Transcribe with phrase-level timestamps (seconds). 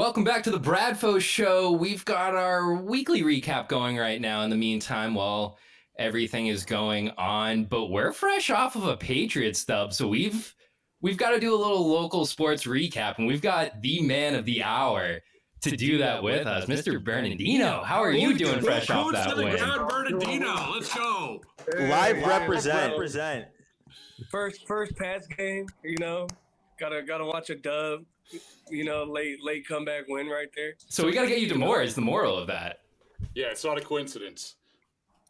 [0.00, 1.72] Welcome back to the Bradfo Show.
[1.72, 4.40] We've got our weekly recap going right now.
[4.40, 5.58] In the meantime, while
[5.98, 10.54] everything is going on, but we're fresh off of a Patriots dub, so we've
[11.02, 14.46] we've got to do a little local sports recap, and we've got the man of
[14.46, 15.18] the hour
[15.60, 17.04] to do that with us, Mr.
[17.04, 17.82] Bernardino.
[17.84, 19.58] How are you doing fresh off that win?
[19.58, 21.42] Bernardino, let's go.
[21.78, 22.92] Live represent.
[22.92, 23.48] represent.
[24.30, 26.26] First first pass game, you know.
[26.78, 28.06] Gotta gotta watch a dub.
[28.70, 30.74] You know, late late comeback win right there.
[30.88, 31.82] So we got to get you to more.
[31.82, 32.80] Is the moral of that?
[33.34, 34.56] Yeah, it's not a coincidence.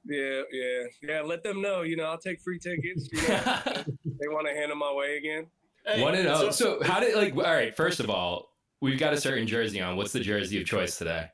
[0.04, 1.20] Yeah, yeah, yeah.
[1.22, 1.82] Let them know.
[1.82, 3.08] You know, I'll take free tickets.
[3.12, 3.36] You know,
[4.04, 5.46] they want to hand them my way again.
[5.86, 6.48] Hey, One and it's oh.
[6.48, 7.34] a- So how did like?
[7.34, 7.74] All right.
[7.74, 9.96] First of all, we've got a certain jersey on.
[9.96, 11.26] What's the jersey of choice today?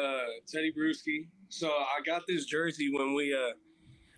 [0.00, 1.28] Uh, Teddy Bruschi.
[1.48, 3.32] So I got this jersey when we.
[3.34, 3.52] Uh,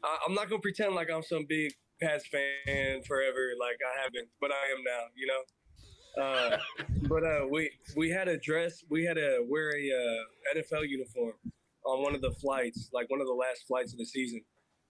[0.04, 4.28] I, I'm not gonna pretend like I'm some big Pats fan forever, like I haven't,
[4.40, 5.00] but I am now.
[5.14, 5.40] You know.
[6.20, 6.56] Uh,
[7.08, 8.82] but uh, we we had a dress.
[8.90, 11.34] We had to wear a uh, NFL uniform
[11.84, 14.40] on one of the flights, like one of the last flights of the season.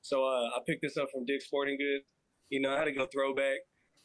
[0.00, 2.04] So uh, I picked this up from Dick's Sporting Goods.
[2.50, 3.58] You know, I had to go throwback,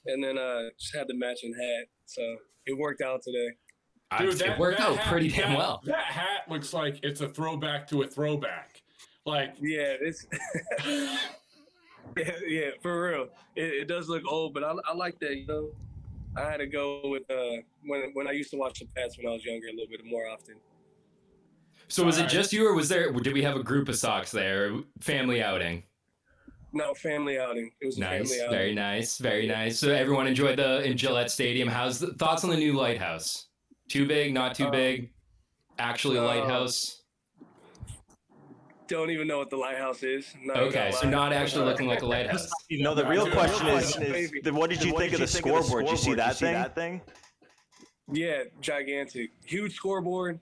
[0.05, 1.87] and then uh, just had the matching hat.
[2.05, 2.21] So
[2.65, 3.49] it worked out today.
[4.19, 5.81] Dude, that, it worked out hat- pretty damn that- well.
[5.85, 8.81] That hat looks like it's a throwback to a throwback.
[9.25, 10.25] Like, Yeah, it's
[10.85, 13.27] yeah, yeah, for real.
[13.55, 15.35] It, it does look old, but I, I like that.
[15.37, 15.69] You know,
[16.35, 19.27] I had to go with uh when when I used to watch the Pats when
[19.27, 20.55] I was younger a little bit more often.
[21.89, 23.11] So was it just you, or was there?
[23.11, 24.73] Did we have a group of socks there?
[25.01, 25.83] Family outing.
[26.71, 27.69] No family outing.
[27.81, 28.51] It was a Nice, family outing.
[28.57, 29.77] very nice, very nice.
[29.77, 31.67] So everyone enjoyed the in Gillette Stadium.
[31.67, 33.47] How's the thoughts on the new lighthouse?
[33.89, 35.11] Too big, not too Um, big.
[35.77, 37.02] Actually, a uh, lighthouse.
[38.87, 40.33] Don't even know what the lighthouse is.
[40.43, 42.49] Not Okay, so not actually looking like a lighthouse.
[42.69, 45.85] No, the real question is, is is, what did you think of the scoreboard?
[45.85, 46.37] Did you see that
[46.75, 47.01] thing?
[48.11, 50.39] Yeah, gigantic, huge scoreboard.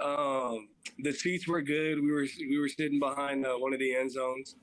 [0.00, 0.68] Um,
[1.00, 2.00] the seats were good.
[2.00, 4.56] We were we were sitting behind uh, one of the end zones.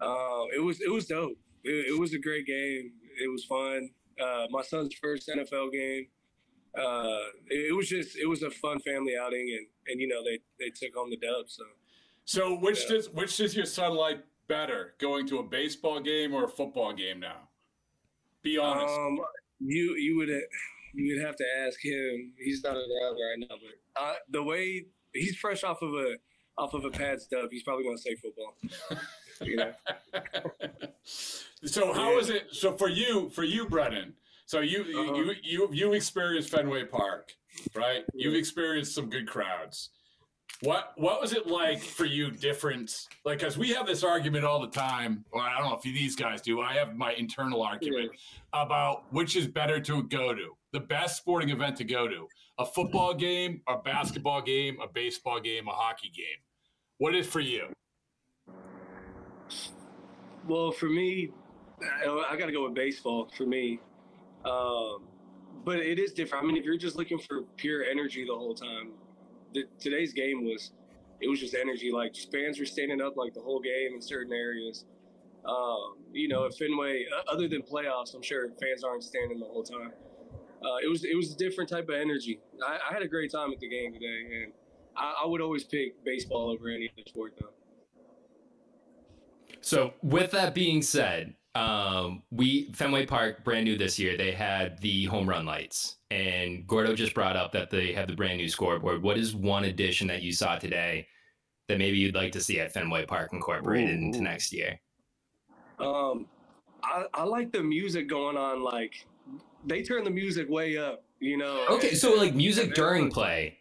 [0.00, 1.38] Uh, it was it was dope.
[1.64, 2.92] It, it was a great game.
[3.22, 3.90] It was fun.
[4.22, 6.06] Uh, my son's first NFL game.
[6.76, 10.22] Uh, it, it was just it was a fun family outing, and and you know
[10.24, 11.48] they they took home the dub.
[11.48, 11.64] So
[12.28, 12.96] so which Yeah.
[12.96, 16.92] does which does your son like better, going to a baseball game or a football
[16.92, 17.48] game now?
[18.42, 18.94] Be honest.
[18.98, 19.18] um,
[19.60, 20.28] you you would
[20.92, 22.34] you would have to ask him.
[22.38, 26.16] He's not around right now, but uh, the way he's fresh off of a
[26.58, 28.54] off of a Pats dub, he's probably gonna say football.
[29.40, 29.72] you know.
[31.04, 32.48] so how is it?
[32.52, 34.14] So for you, for you, Brennan.
[34.44, 35.14] So you Uh-huh.
[35.14, 37.32] you you you experienced Fenway Park,
[37.74, 38.04] right?
[38.14, 39.90] You've experienced some good crowds.
[40.62, 42.32] What what was it like for you?
[42.32, 45.24] Different, like because we have this argument all the time.
[45.30, 46.60] Or I don't know if these guys do.
[46.60, 48.10] I have my internal argument
[48.52, 50.56] about which is better to go to.
[50.72, 52.26] The best sporting event to go to:
[52.58, 56.42] a football game, a basketball game, a baseball game, a hockey game.
[56.98, 57.68] What is for you?
[60.48, 61.30] Well, for me,
[61.80, 63.78] I, I got to go with baseball for me.
[64.44, 65.04] Um,
[65.64, 66.44] but it is different.
[66.44, 68.92] I mean, if you're just looking for pure energy the whole time,
[69.54, 70.72] the, today's game was
[71.20, 71.90] it was just energy.
[71.92, 74.84] Like fans were standing up like the whole game in certain areas.
[75.44, 79.62] Um, you know, at Fenway, other than playoffs, I'm sure fans aren't standing the whole
[79.62, 79.92] time.
[80.62, 82.40] Uh, it was it was a different type of energy.
[82.66, 84.52] I, I had a great time at the game today, and
[84.96, 87.50] I, I would always pick baseball over any other sport though.
[89.60, 94.16] So with that being said, um, we Fenway Park brand new this year.
[94.16, 98.14] They had the home run lights, and Gordo just brought up that they have the
[98.14, 99.02] brand new scoreboard.
[99.02, 101.08] What is one addition that you saw today
[101.66, 104.80] that maybe you'd like to see at Fenway Park incorporated Ooh, into next year?
[105.80, 106.26] Um,
[106.84, 109.06] I, I like the music going on like
[109.66, 111.02] they turn the music way up.
[111.18, 111.66] You know.
[111.70, 113.58] Okay, so like music during play,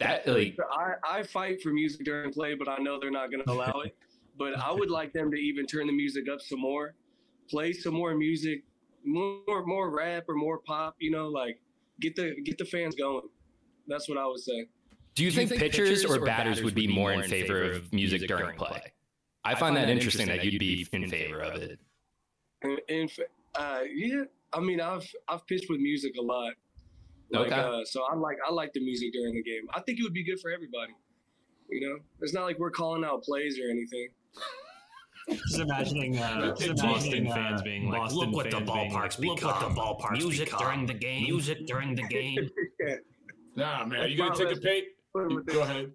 [0.00, 3.44] that like I, I fight for music during play, but I know they're not going
[3.44, 3.94] to allow it.
[4.36, 6.96] But I would like them to even turn the music up some more,
[7.48, 8.62] play some more music,
[9.04, 10.96] more more rap or more pop.
[10.98, 11.58] You know, like
[12.00, 13.28] get the get the fans going.
[13.86, 14.66] That's what I would say.
[15.14, 18.92] Do you, think, pitchers, or batters would be more in favor of music during play?
[19.44, 21.78] I find that interesting that you'd be in favor of it.
[22.62, 23.10] And, and
[23.54, 26.54] uh, yeah, I mean, I've I've pitched with music a lot.
[27.30, 27.60] Like, Okay.
[27.60, 29.68] uh, so I like I like the music during the game.
[29.72, 30.94] I think it would be good for everybody.
[31.70, 34.08] You know, it's not like we're calling out plays or anything.
[35.28, 39.36] Just imagining, uh, just imagining fans being like, "Look what the ballparks become.
[39.36, 41.24] Look what the ballparks Music during the game.
[41.24, 42.50] Music during the game."
[43.56, 44.84] Nah, man, you gonna take a page?
[45.14, 45.92] Go ahead.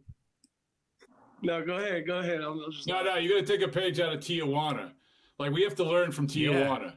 [1.41, 2.41] No, go ahead, go ahead.
[2.41, 4.91] I'm, I'm just No, no, you're gonna take a page out of Tijuana.
[5.37, 6.93] Like we have to learn from Tijuana.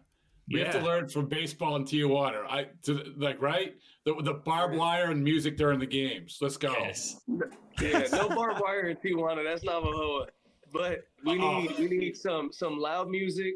[0.49, 2.44] We have to learn from baseball in Tijuana.
[2.49, 3.75] I to, like right
[4.05, 6.38] the the barbed wire and music during the games.
[6.40, 6.73] Let's go.
[6.73, 7.20] Yes.
[7.81, 9.44] yeah, no barbed wire in Tijuana.
[9.44, 10.26] That's Navajo.
[10.72, 11.60] But we Uh-oh.
[11.60, 13.54] need we need some some loud music,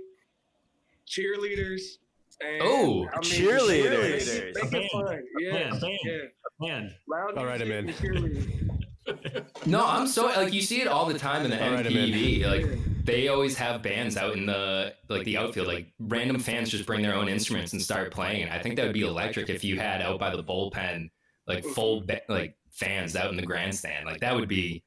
[1.07, 1.99] cheerleaders.
[2.43, 4.27] And, Oh, I mean, cheerleaders.
[4.27, 4.91] Make, it- make it A band.
[4.93, 5.23] fun.
[5.41, 5.99] Yeah, band, band.
[6.05, 6.77] yeah.
[6.77, 8.73] And Loud All right, I'm music cheerleaders.
[9.67, 12.43] No, I'm so like you see it all the time in the All right, I'm
[12.51, 15.69] Like they always have bands out in the like the outfield.
[15.69, 18.43] Like random fans just bring their own instruments and start playing.
[18.43, 21.09] And I think that would be electric if you had out by the bullpen
[21.47, 21.73] like mm-hmm.
[21.73, 24.07] full ba- like fans out in the grandstand.
[24.07, 24.83] Like that would be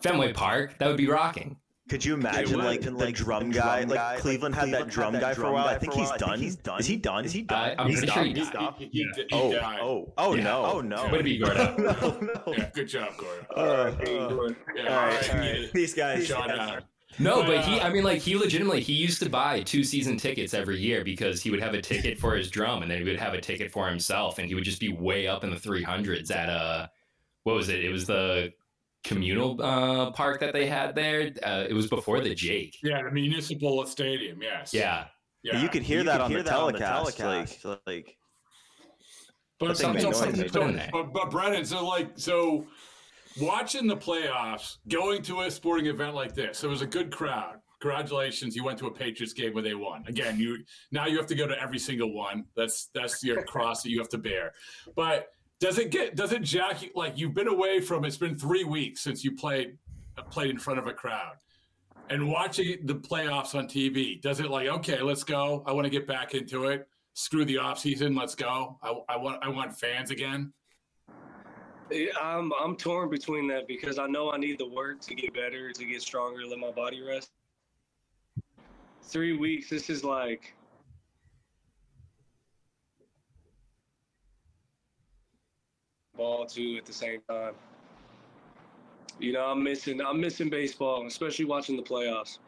[0.00, 0.78] Fenway Park.
[0.78, 1.56] That would be rocking.
[1.88, 2.64] Could you imagine would.
[2.66, 3.84] like the drum guy?
[3.84, 5.66] Like Cleveland had that drum guy for a while.
[5.68, 6.42] I think he's done.
[6.78, 7.24] Is he done?
[7.24, 7.74] Is he Uh, done?
[7.78, 8.34] I'm He's pretty sure done.
[8.34, 8.74] he He's done.
[8.78, 9.78] He, he, he Oh, died.
[9.82, 10.42] oh, oh Yeah.
[10.44, 11.08] no, oh no.
[11.08, 11.76] Way to be, Gordo.
[11.78, 12.54] no, no.
[12.56, 13.46] Yeah, good job, Gordon.
[13.56, 14.32] Uh, uh, Yeah, all
[14.98, 15.68] all right, all right.
[15.72, 16.28] Peace, guys.
[16.28, 16.82] John down.
[17.18, 19.82] No, But, but he, uh, I mean, like, he legitimately, he used to buy two
[19.82, 22.98] season tickets every year because he would have a ticket for his drum and then
[22.98, 25.50] he would have a ticket for himself and he would just be way up in
[25.50, 26.86] the 300s at, uh,
[27.44, 27.82] what was it?
[27.82, 28.52] It was the
[29.12, 31.32] communal uh, park that they had there.
[31.42, 32.76] Uh, it was before the Jake.
[32.82, 34.40] Yeah, the municipal stadium.
[34.42, 34.72] Yes.
[34.74, 35.06] Yeah.
[35.42, 35.62] Yeah.
[35.62, 37.16] You could hear You that could on hear the that on the telecast.
[37.16, 38.16] telecast, Like, like
[39.58, 40.18] But That thing made so- noise.
[40.18, 40.90] so- They put in there.
[40.92, 42.66] But, but Brennan, so like, so
[43.40, 47.56] watching the playoffs, going to a sporting event like this, it was a good crowd.
[47.80, 50.02] Congratulations, you went to a Patriots game where they won.
[50.08, 50.58] Again, you
[50.90, 52.44] now you have to go to every single one.
[52.56, 54.52] That's that's your cross that you have to bear.
[54.96, 55.28] But
[55.60, 58.64] does it get does it jack you like you've been away from it's been three
[58.64, 59.76] weeks since you played
[60.16, 61.36] uh, played in front of a crowd
[62.10, 65.62] and watching the playoffs on TV, does it like, okay, let's go.
[65.66, 66.88] I want to get back into it.
[67.14, 68.14] Screw the off season.
[68.14, 68.78] Let's go.
[68.82, 70.52] I, I want I want fans again.
[72.20, 75.72] I'm I'm torn between that because I know I need the work to get better,
[75.72, 77.30] to get stronger, let my body rest.
[79.02, 79.68] Three weeks.
[79.68, 80.54] This is like
[86.18, 87.54] ball too at the same time.
[89.18, 92.38] You know, I'm missing I'm missing baseball, especially watching the playoffs.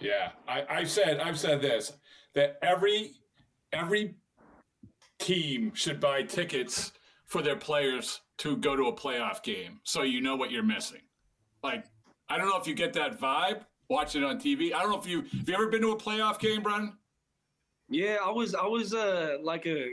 [0.00, 1.92] Yeah, I, I've said I've said this
[2.34, 3.12] that every
[3.72, 4.14] every
[5.18, 6.92] team should buy tickets
[7.26, 11.02] for their players to go to a playoff game, so you know what you're missing.
[11.62, 11.84] Like,
[12.28, 14.72] I don't know if you get that vibe watching it on TV.
[14.72, 16.96] I don't know if you have you ever been to a playoff game, Brennan?
[17.88, 19.88] Yeah, I was I was uh like a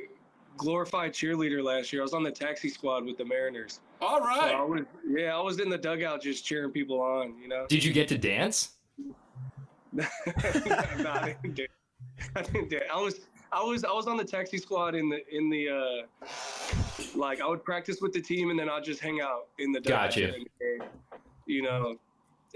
[0.57, 2.01] glorified cheerleader last year.
[2.01, 3.79] I was on the taxi squad with the Mariners.
[4.01, 4.51] All right.
[4.51, 4.57] So.
[4.57, 7.65] I was yeah, I was in the dugout just cheering people on, you know.
[7.67, 8.71] Did you get to dance?
[9.93, 11.65] no, I didn't do.
[12.35, 12.79] I didn't do.
[12.93, 13.21] I was
[13.51, 16.27] I was I was on the taxi squad in the in the uh
[17.15, 19.79] like I would practice with the team and then I'd just hang out in the
[19.79, 20.27] dugout Gotcha.
[20.27, 20.89] during the game.
[21.45, 21.97] You know,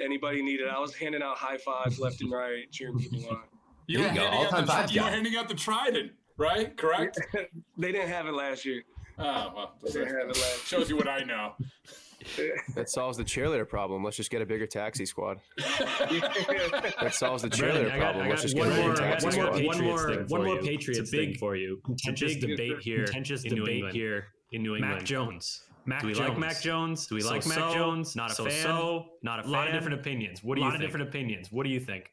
[0.02, 0.68] anybody needed.
[0.68, 3.42] I was handing out high fives left and right, cheering people on.
[3.88, 5.56] You There were you go, handing out all-time the, vibes you were handing out the
[5.56, 6.76] trident, right?
[6.76, 7.20] Correct.
[7.78, 8.82] They didn't have it last year.
[9.20, 10.66] Oh well, They didn't have it last.
[10.68, 11.54] shows you what I know.
[12.76, 14.04] That solves the cheerleader problem.
[14.04, 15.40] Let's just get a bigger taxi squad.
[15.58, 18.26] That solves the cheerleader I got, problem.
[18.26, 20.58] I Let's just one get a more, bigger taxi one more, one more, one more.
[20.62, 21.80] Patriots big- thing for you.
[21.86, 23.06] Contentious debate here.
[23.06, 23.96] contentious in New debate England.
[23.96, 24.96] here in New England.
[24.96, 25.64] Mac Jones.
[25.86, 26.30] Mac Do we Jones.
[26.30, 27.08] like Mac Jones?
[27.08, 28.16] Do we like So Mac so, Jones?
[28.18, 28.64] Not a so fan.
[28.64, 30.44] so, not a A lot of different opinions.
[30.44, 30.68] What do you?
[30.68, 31.52] A you lot of different opinions.
[31.54, 32.12] What do you think?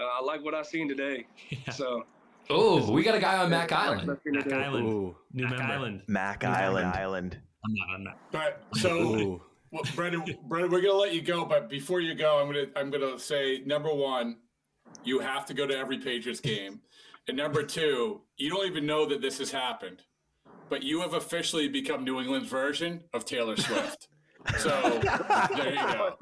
[0.00, 1.26] Uh, I like what I've seen today.
[1.50, 1.70] Yeah.
[1.72, 2.04] So
[2.50, 4.06] Oh, we got a guy on Mac Island.
[4.26, 4.86] Mac Island.
[4.86, 5.72] Ooh, New Mac member.
[5.72, 6.02] Island.
[6.06, 6.86] Mac New Island.
[6.88, 7.38] Island.
[7.64, 7.88] I'm not.
[7.94, 8.18] I'm not.
[8.30, 9.42] But so ooh.
[9.70, 12.90] Well, Brendan, Brendan, we're gonna let you go, but before you go, I'm gonna I'm
[12.90, 14.36] gonna say number one,
[15.02, 16.80] you have to go to every Patriots game,
[17.26, 20.02] and number two, you don't even know that this has happened,
[20.68, 24.08] but you have officially become New England's version of Taylor Swift.
[24.58, 24.68] So
[25.56, 26.16] there you go.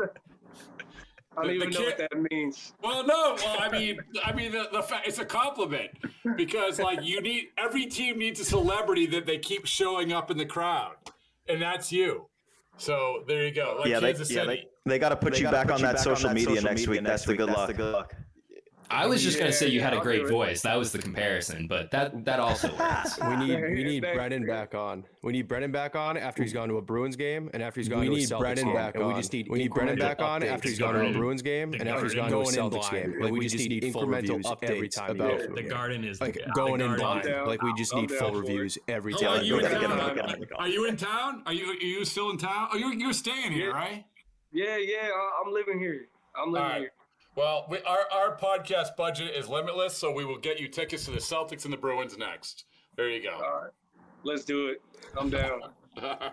[1.37, 2.73] I don't The- even the know what that means.
[2.83, 3.37] Well, no.
[3.37, 5.91] Well, I mean, I mean, the, the fact it's a compliment
[6.37, 10.37] because like you need every team needs a celebrity that they keep showing up in
[10.39, 10.97] the crowd,
[11.49, 12.27] and that's you.
[12.77, 13.77] So there you go.
[13.81, 15.81] Like yeah, they, Kansas yeah, they, they got to put They you back put on
[15.81, 17.03] you that back on social that media next week.
[17.03, 17.39] next That's the week.
[17.39, 17.67] good That's luck.
[17.69, 18.15] the good luck.
[18.93, 20.61] I was just gonna say you yeah, had a I'll great voice.
[20.63, 23.19] That was the comparison, but that that also works.
[23.21, 25.05] We need we need Brennan back on.
[25.23, 27.89] We need Brennan back on after he's gone to a Bruins game and after he's
[27.89, 28.75] gone We to a Celtics Brennan game.
[28.75, 29.21] back and we on.
[29.21, 31.73] just need We need Brennan back on after he's The gone to a Bruins game
[31.75, 33.13] and after he's gone to a Celtics game.
[33.13, 35.55] Like, Like we we just just need need full incremental reviews every time about go.
[35.55, 37.25] The garden is Like the, going in blind.
[37.47, 39.41] Like we just need full reviews every time.
[39.41, 39.85] are you in town?
[39.93, 41.43] on, gotta get on.
[41.47, 41.71] Are you?
[41.71, 42.69] Are you still in town?
[42.73, 44.05] Oh, you're you're staying here, right?
[44.53, 46.09] Yeah, yeah, I- I'm living here.
[46.37, 46.81] I'm living All right.
[46.81, 46.91] here.
[47.35, 51.11] Well, we, our our podcast budget is limitless, so we will get you tickets to
[51.13, 52.65] the Celtics and the Bruins next.
[52.97, 53.35] There you go.
[53.35, 53.71] All right,
[54.23, 54.83] let's do it.
[55.19, 55.61] I'm down.
[56.03, 56.31] All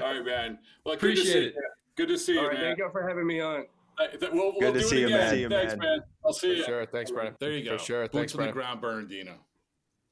[0.00, 0.58] right, man.
[0.84, 1.54] Well, good Appreciate see, it.
[1.96, 2.62] Good to see you, right, man.
[2.62, 3.64] thank y'all for having me on.
[3.98, 5.18] Uh, th- We'll, we'll Good to do see it you, again.
[5.18, 5.30] man.
[5.34, 5.78] See you, Thanks, man.
[5.80, 5.98] man.
[6.24, 6.64] I'll see For you.
[6.64, 6.86] sure.
[6.86, 7.34] Thanks, Brennan.
[7.38, 7.76] There you go.
[7.76, 8.02] For sure.
[8.04, 8.54] Boots Thanks, on the Brennan.
[8.54, 9.34] ground, Bernardino.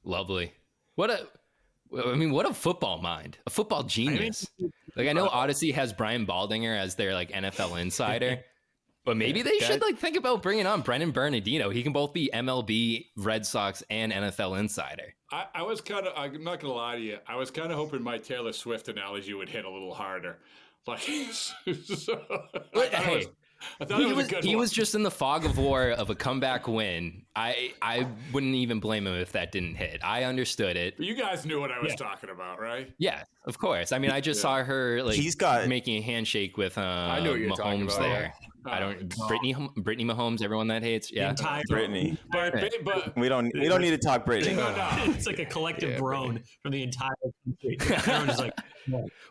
[0.03, 0.53] Lovely.
[0.95, 1.27] What a
[2.05, 4.47] I mean, what a football mind, a football genius.
[4.95, 8.43] Like I know Audacy has Brian Baldinger as their like NFL insider,
[9.09, 11.71] but maybe they should like think about bringing on Brennan Bernardino.
[11.71, 15.15] He can both be MLB, Red Sox, and NFL insider.
[15.31, 17.17] I, I was kind of, I'm not going to lie to you.
[17.27, 20.37] I was kind of hoping my Taylor Swift analogy would hit a little harder.
[20.87, 22.21] Like, so,
[22.73, 23.27] But thought it hey, was,
[23.81, 24.61] I thought he it was, was, a good he one.
[24.61, 27.23] was just in the fog of war of a comeback win.
[27.35, 29.99] I I wouldn't even blame him if that didn't hit.
[30.03, 30.95] I understood it.
[30.97, 32.91] But you guys knew what I was talking about, right?
[32.97, 33.91] Yeah, of course.
[33.91, 34.41] I mean, I just Yeah.
[34.43, 37.83] saw her like He's got- making a handshake with uh, knew what you were talking
[37.83, 37.99] about.
[37.99, 38.33] there.
[38.65, 41.11] I don't Brittany Brittany Mahomes, everyone that hates.
[41.11, 42.17] Yeah, entire Brittany.
[42.31, 43.51] But, but We don't.
[43.53, 44.55] We don't need to talk Brittany.
[44.55, 44.89] no, no.
[45.13, 47.11] it's like a collective groan from the entire
[47.45, 47.77] country.
[47.95, 48.53] Everyone is like,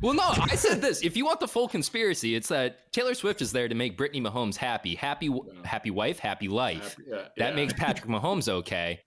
[0.03, 1.03] Well, no, I said this.
[1.03, 4.21] If you want the full conspiracy, it's that Taylor Swift is there to make Brittany
[4.21, 5.31] Mahomes happy, happy,
[5.65, 6.97] happy wife, happy life.
[7.07, 7.57] Yeah, That yeah.
[7.57, 9.01] makes Patrick Mahomes okay.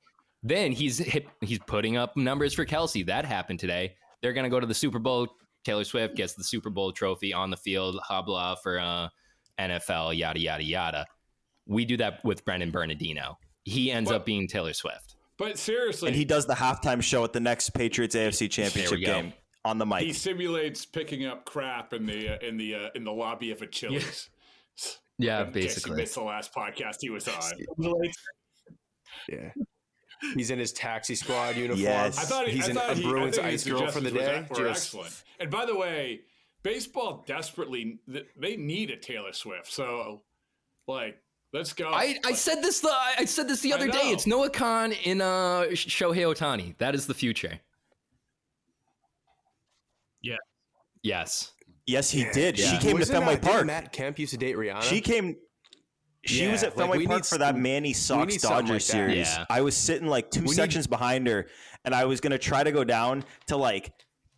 [0.43, 3.05] Then he's hit, he's putting up numbers for Kelce.
[3.05, 3.95] That happened today.
[4.21, 5.27] They're gonna go to the Super Bowl.
[5.63, 7.99] Taylor Swift gets the Super Bowl trophy on the field.
[8.07, 9.09] Habla for uh,
[9.59, 10.17] NFL.
[10.17, 11.05] Yada yada yada.
[11.67, 13.37] We do that with Brendan Bernardino.
[13.63, 15.15] He ends But- up being Taylor Swift.
[15.37, 19.33] But seriously, And he does the halftime show at the next Patriots AFC Championship game
[19.65, 20.01] on the mic.
[20.03, 23.61] he simulates picking up crap in the uh, in the uh, in the lobby of
[23.61, 24.29] a Chili's.
[25.17, 25.97] Yeah, In case you basically.
[25.97, 27.41] missed the last podcast he was on.
[29.29, 29.49] Yeah.
[30.35, 31.79] He's in his taxi squad uniform.
[31.81, 32.17] Yes.
[32.17, 33.87] I thought he, he's I in thought a he, Bruins I think his ice girl
[33.91, 34.17] for the day.
[34.19, 35.23] suggestions were, were Just excellent.
[35.39, 36.21] And by the way,
[36.63, 37.99] baseball desperately
[38.37, 39.71] they need a Taylor Swift.
[39.71, 40.21] So,
[40.87, 41.17] like,
[41.53, 41.89] let's go.
[41.89, 44.09] I, I Like, said this the I said this the other day.
[44.11, 46.77] It's Noah Kahan in uh Shohei Ohtani.
[46.77, 47.59] That is the future.
[50.21, 50.35] Yeah.
[51.03, 51.51] Yes.
[51.87, 52.57] Yes, he did.
[52.57, 53.65] She came to Wasn't, Fenway uh, didn't Park.
[53.65, 54.83] Matt Kemp used to date Rihanna.
[54.83, 55.35] She came.
[56.23, 58.67] She Yeah, was at like, Fenway we Park need for that Manny Sox need something
[58.67, 59.27] Dodgers like series.
[59.27, 59.45] Yeah.
[59.49, 61.47] I was sitting like two We need- sections behind her,
[61.83, 63.91] and I was gonna try to go down to like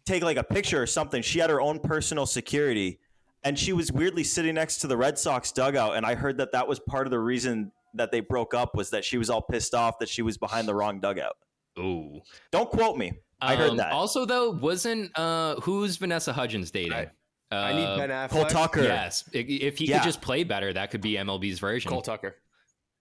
[0.06, 1.22] take like a picture or something.
[1.22, 3.00] She had her own personal security,
[3.44, 5.96] and she was weirdly sitting next to the Red Sox dugout.
[5.96, 8.90] And I heard that that was part of the reason that they broke up was
[8.90, 11.36] that she was all pissed off that she was behind the wrong dugout.
[11.80, 12.22] Ooh.
[12.52, 13.14] Don't quote me.
[13.42, 13.92] I heard Um, that.
[13.92, 16.94] Also, though, wasn't uh who's Vanessa Hudgens dating?
[16.94, 17.12] I-
[17.52, 18.30] uh, I need Ben Affleck.
[18.32, 18.82] Cole Tucker.
[18.82, 19.30] Yes.
[19.32, 20.00] If he Yeah.
[20.00, 21.92] could just play better, that could be MLB's version.
[21.92, 22.38] Cole Tucker.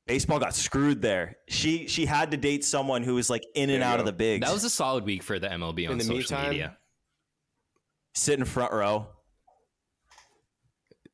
[0.07, 1.39] Baseball got screwed there.
[1.49, 4.05] She she had to date someone who was like in and There you out of
[4.05, 4.45] the bigs.
[4.45, 6.77] That was a solid week for the MLB on In the social meantime, media.
[8.15, 9.07] Sit in front row.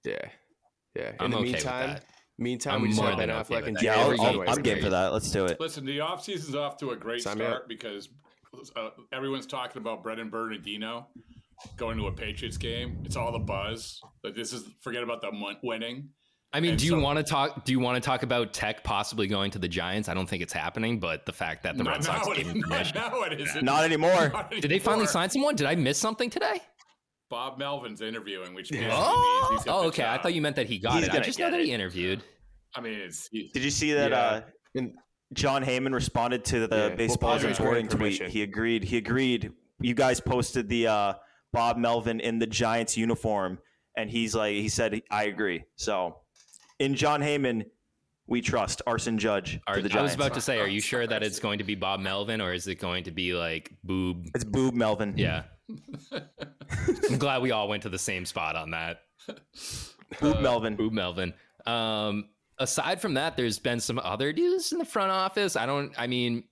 [0.05, 0.17] Yeah.
[0.97, 1.11] Yeah.
[1.11, 2.05] In I'm the okay with meantime, that.
[2.39, 3.83] meantime, I'm we just more have Ben okay Affleck and that.
[3.83, 5.13] Yeah, Jay I'll, I'll, I'm game for that.
[5.13, 5.61] Let's do it.
[5.61, 8.09] Listen, the off offseason's off to a great Sign start because
[8.77, 11.09] uh, everyone's talking about Brendan Bernardino
[11.77, 12.99] going to a Patriots game.
[13.05, 14.01] It's all the buzz.
[14.25, 16.11] Like this is forget about the mon- winning.
[16.51, 17.65] I mean, And do you so- want to talk?
[17.67, 20.09] Do you want to talk about Tech possibly going to the Giants?
[20.09, 22.61] I don't think it's happening, but the fact that the Red Sox now, gave him
[22.61, 23.65] not now it isn't.
[23.65, 24.33] Not anymore.
[24.51, 25.57] Did they finally sign someone?
[25.57, 26.61] Did I miss something today?
[27.31, 30.05] Bob Melvin's interviewing, which basically Oh, he's got oh the okay.
[30.07, 31.11] I thought you meant that he got He's it.
[31.11, 31.67] I gonna just know get that it.
[31.67, 32.23] he interviewed.
[32.75, 34.11] I mean, it's he- Did you see that?
[34.11, 34.19] Yeah.
[34.19, 34.41] Uh,
[34.75, 34.95] And
[35.35, 36.87] Jon Heyman responded to the Yeah.
[36.89, 38.23] Well, baseball Padres reporting tweet.
[38.23, 38.85] He agreed.
[38.85, 39.53] He agreed.
[39.81, 41.15] You guys posted the uh,
[41.53, 43.59] Bob Melvin in the Giants uniform,
[43.97, 45.65] and he's like, he said, I agree.
[45.77, 46.17] So,
[46.79, 47.67] in Jon Heyman,
[48.27, 51.07] we trust Arson Judge Are, to the I was about to say, are you sure
[51.07, 54.27] that it's going to be Bob Melvin or is it going to be like Boob?
[54.35, 55.15] it's Boob Melvin.
[55.17, 55.45] Yeah.
[56.13, 59.03] I'm glad we all went to the same spot on that.
[60.21, 60.77] Boob Melvin.
[60.77, 61.35] Boob Melvin.
[61.67, 65.57] Um, aside from that, there's been some other news in the front office.
[65.57, 65.93] I don't.
[65.99, 66.45] I mean,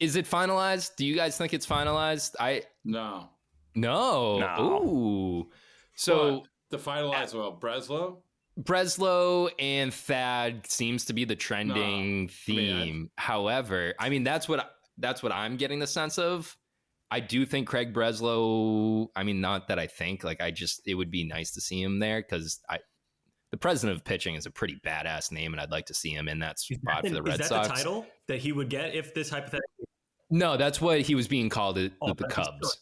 [0.00, 0.96] is it finalized?
[0.96, 2.34] Do you guys think it's finalized?
[2.38, 3.28] I no.
[3.74, 4.38] no.
[4.38, 4.82] No.
[4.84, 5.50] Ooh.
[5.94, 6.48] So What?
[6.70, 8.18] the finalize well Breslow.
[8.60, 13.10] Breslow and Thad seems to be the trending no, theme.
[13.16, 16.56] However, I mean that's what that's what I'm getting the sense of.
[17.10, 19.08] I do think Craig Breslow.
[19.16, 21.82] I mean, not that I think like I just it would be nice to see
[21.82, 22.78] him there because I
[23.50, 26.28] the president of pitching is a pretty badass name, and I'd like to see him
[26.28, 27.68] in that spot that, for the Red is that Sox.
[27.68, 29.66] The title that he would get if this hypothetical.
[30.30, 32.80] No, that's what he was being called at oh, the Cubs.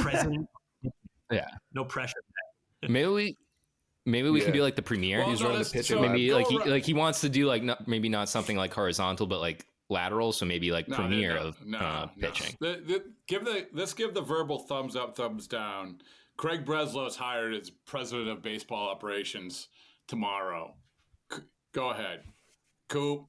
[0.00, 0.48] President.
[1.32, 1.48] yeah.
[1.72, 2.14] No pressure.
[2.88, 3.36] Maybe we
[4.06, 4.44] Maybe we yeah.
[4.44, 5.20] can do like the premier.
[5.20, 5.94] Well, He's no, running the pitcher.
[5.94, 8.72] So maybe like he, like he wants to do like not, maybe not something like
[8.74, 10.32] horizontal, but like lateral.
[10.32, 12.56] So maybe like no, premiere no, of uh, pitching.
[12.60, 15.98] The, the, give the let's give the verbal thumbs up, thumbs down.
[16.36, 19.68] Craig Breslow is hired as president of baseball operations
[20.08, 20.74] tomorrow.
[21.32, 22.22] C- go ahead,
[22.88, 23.26] Coop.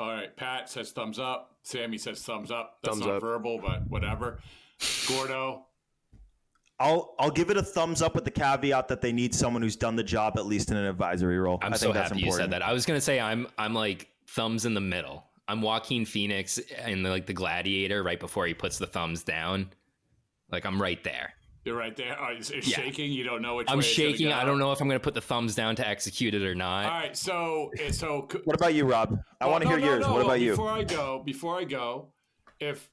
[0.00, 1.56] All right, Pat says thumbs up.
[1.62, 2.78] Sammy says thumbs up.
[2.82, 3.22] That's thumbs not up.
[3.22, 4.40] verbal, but whatever.
[5.08, 5.66] Gordo,
[6.80, 9.76] I'll I'll give it a thumbs up with the caveat that they need someone who's
[9.76, 11.58] done the job at least in an advisory role.
[11.62, 12.62] I'm I so happy you said that.
[12.62, 15.24] I was gonna say I'm I'm like thumbs in the middle.
[15.48, 19.70] I'm Joaquin Phoenix in the, like the Gladiator right before he puts the thumbs down.
[20.52, 21.32] Like I'm right there.
[21.64, 22.16] You're right there.
[22.20, 22.76] Oh, it's, it's yeah.
[22.76, 23.12] shaking.
[23.12, 23.66] You don't know which.
[23.70, 24.32] I'm shaking.
[24.32, 26.54] I don't know if I'm going to put the thumbs down to execute it or
[26.54, 26.84] not.
[26.84, 27.16] All right.
[27.16, 28.28] So eh, so.
[28.44, 29.18] what about you, Rob?
[29.40, 30.06] I well, want to no, hear no, yours.
[30.06, 30.12] No.
[30.12, 30.52] What about you?
[30.52, 32.08] Before I go, before I go,
[32.60, 32.88] if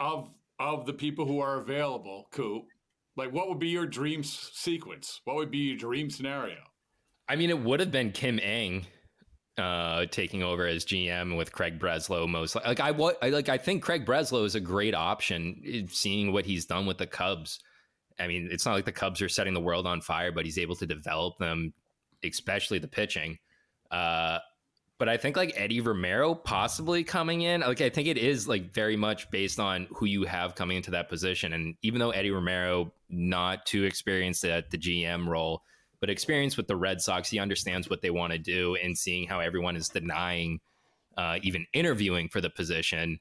[0.00, 2.64] of of the people who are available, Coop,
[3.16, 5.20] like, what would be your dream sequence?
[5.24, 6.58] What would be your dream scenario?
[7.28, 8.86] I mean, it would have been Kim Ng
[9.58, 12.28] uh, taking over as GM with Craig Breslow.
[12.28, 13.48] Most like I what I like.
[13.48, 15.62] I think Craig Breslow is a great option.
[15.66, 17.60] Eh, seeing what he's done with the Cubs.
[18.18, 20.58] I mean, it's not like the Cubs are setting the world on fire, but he's
[20.58, 21.72] able to develop them,
[22.24, 23.38] especially the pitching.
[23.90, 24.38] Uh,
[24.98, 27.60] but I think like Eddie Romero possibly coming in.
[27.60, 30.90] Like I think it is like very much based on who you have coming into
[30.90, 31.52] that position.
[31.52, 35.62] And even though Eddie Romero not too experienced at the GM role,
[36.00, 38.76] but experience with the Red Sox, he understands what they want to do.
[38.76, 40.60] And seeing how everyone is denying
[41.16, 43.18] uh, even interviewing for the position,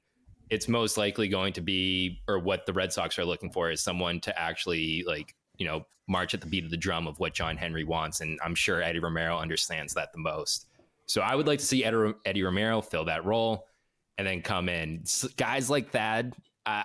[0.50, 3.82] it's most likely going to be, or what the Red Sox are looking for, is
[3.82, 7.34] someone to actually like you know march at the beat of the drum of what
[7.34, 8.22] John Henry wants.
[8.22, 10.68] And I'm sure Eddie Romero understands that the most.
[11.06, 13.68] So I would like to see Eddie, Romero fill that role
[14.18, 15.04] and then come in.
[15.36, 16.34] Guys like Thad,
[16.66, 16.84] uh,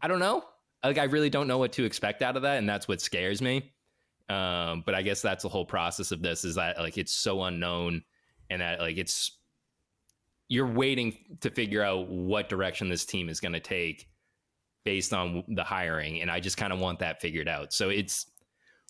[0.00, 0.44] I don't know.
[0.84, 3.40] Like I really don't know what to expect out of that, and that's what scares
[3.40, 3.72] me.
[4.28, 7.42] Um, but I guess that's the whole process of this is that like it's so
[7.44, 8.02] unknown,
[8.50, 9.38] and that like it's
[10.48, 14.08] you're waiting to figure out what direction this team is going to take
[14.84, 17.72] based on the hiring, and I just kind of want that figured out.
[17.72, 18.26] So it's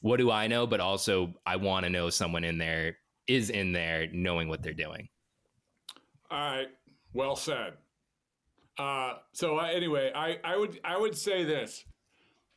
[0.01, 3.73] what do I know, but also I want to know someone in there is in
[3.73, 5.09] there knowing what they're doing.
[6.31, 6.69] All right,
[7.13, 7.75] well said.
[8.79, 11.85] Uh, so uh, anyway, I, I would I would say this.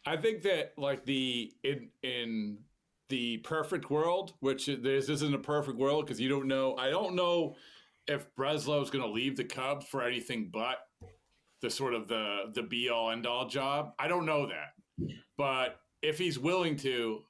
[0.05, 2.59] I think that like the in in
[3.09, 6.75] the perfect world, which this isn't a perfect world because you don't know.
[6.77, 7.55] I don't know
[8.07, 10.77] if Breslow is going to leave the Cubs for anything but
[11.61, 13.93] the sort of the the be all end all job.
[13.97, 17.21] I don't know that, but if he's willing to,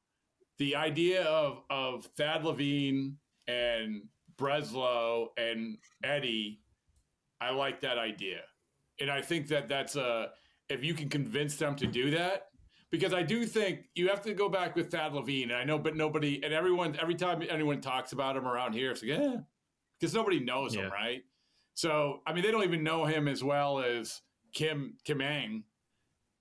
[0.59, 4.03] the idea of of Thad Levine and
[4.37, 6.59] Breslow and Eddie,
[7.39, 8.41] I like that idea.
[8.99, 10.29] And I think that that's a,
[10.69, 12.47] if you can convince them to do that,
[12.95, 15.51] because I do think you have to go back with Thad Levine.
[15.51, 18.91] And I know, but nobody, and everyone, every time anyone talks about him around here,
[18.91, 19.35] it's like, yeah,
[19.99, 20.83] because nobody knows yeah.
[20.83, 21.21] him, right?
[21.73, 24.21] So, I mean, they don't even know him as well as
[24.53, 25.63] Kim, Kim Ng,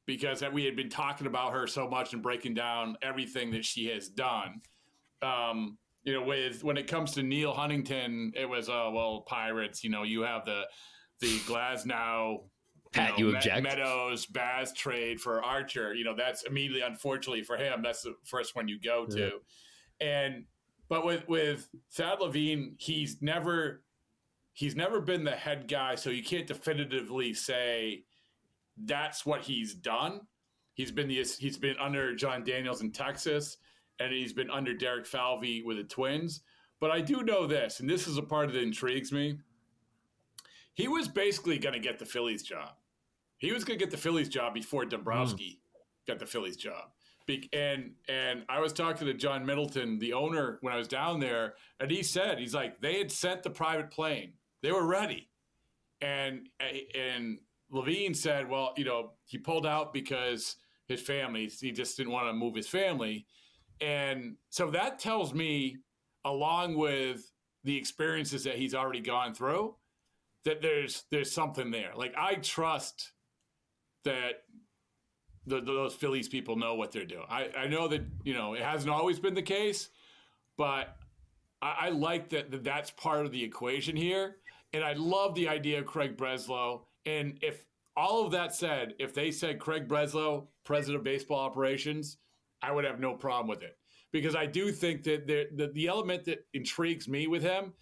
[0.07, 3.87] because we had been talking about her so much and breaking down everything that she
[3.89, 4.61] has done.
[5.23, 9.83] Um, you know, with when it comes to Neal Huntington, it was uh well, Pirates.
[9.83, 10.65] You know, you have the
[11.21, 12.45] the Glasnow.
[12.95, 13.63] Pat, you, know, you object?
[13.63, 15.95] Meadows Baz trade for Archer.
[15.95, 19.33] You know, that's immediately, unfortunately for him, that's the first one you go to.
[20.01, 20.07] Yeah.
[20.07, 20.45] And
[20.89, 23.83] but with with Thad Levine, he's never
[24.53, 28.05] he's never been the head guy, so you can't definitively say
[28.77, 30.21] that's what he's done.
[30.75, 33.57] He's been the he's been under Jon Daniels in Texas
[34.01, 36.41] and he's been under Derek Falvey with the Twins.
[36.81, 39.39] But I do know this, and this is a part that intrigues me.
[40.75, 42.71] He was basically going to get the Phillies job.
[43.39, 46.07] He was going to get the Phillies job before Dombrowski mm.
[46.07, 46.91] got the Phillies job.
[47.27, 51.21] Be- and and I was talking to John Middleton, the owner, when I was down
[51.21, 55.31] there, and he said he's like they had sent the private plane, they were ready,
[56.01, 56.49] and
[56.95, 57.39] and
[57.71, 62.29] Levine said, well, you know, he pulled out because his family, he just didn't want
[62.29, 63.27] to move his family.
[63.81, 65.79] And so that tells me,
[66.25, 67.33] along with
[67.65, 69.75] the experiences that he's already gone through,
[70.45, 71.93] that there's there's something there.
[71.97, 73.13] Like I trust
[74.05, 74.45] that
[75.47, 77.27] the, those Phillies people know what they're doing.
[77.29, 79.91] I, I know that you know it hasn't always been the case,
[80.57, 80.97] but
[81.61, 84.37] I, I like that, that that's part of the equation here.
[84.73, 86.83] And I love the idea of Craig Breslow.
[87.07, 87.65] And if
[87.97, 92.19] all of that said, if they said Craig Breslow, president of baseball operations,
[92.63, 93.77] I would have no problem with it.
[94.13, 97.73] Because I do think that the, the, the element that intrigues me with him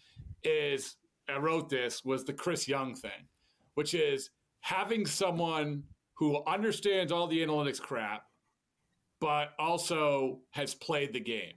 [0.44, 0.96] is
[1.28, 3.28] I wrote this was the Chris Young thing,
[3.74, 4.30] which is
[4.60, 5.82] having someone
[6.22, 8.22] who understands all the analytics crap,
[9.20, 11.54] but also has played the game.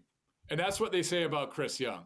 [0.50, 2.06] And that's what they say about Chris Young.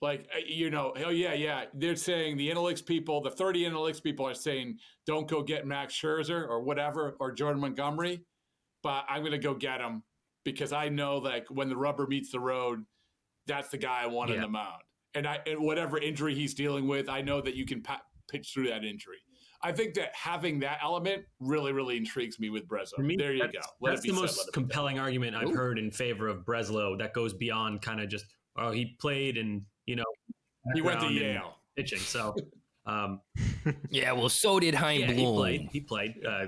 [0.00, 1.64] Like, uh, you know, oh, yeah, yeah.
[1.74, 5.94] They're saying the analytics people, the 30 analytics people are saying, don't go get Max
[6.00, 8.20] Scherzer or whatever, or Jordan Montgomery,
[8.84, 10.04] but I'm going to go get him
[10.44, 12.84] because I know, like, when the rubber meets the road,
[13.48, 14.36] that's the guy I want Yeah.
[14.36, 14.80] in the mound.
[15.16, 18.52] And I, and whatever injury he's dealing with, I know that you can pa- pitch
[18.54, 19.16] through that injury.
[19.62, 22.98] I think that having that element really, really intrigues me with Breslow.
[22.98, 23.60] Me, there you go.
[23.80, 25.54] Let that's the said, most let compelling argument I've Ooh.
[25.54, 29.62] heard in favor of Breslow that goes beyond kind of just, oh, he played and,
[29.86, 30.04] you know,
[30.74, 31.58] He went to Yale.
[31.76, 31.98] pitching.
[31.98, 32.34] So,
[32.86, 33.20] um,
[33.90, 35.68] Yeah, well, so did Hein yeah, he played.
[35.72, 36.14] He played.
[36.26, 36.46] Uh,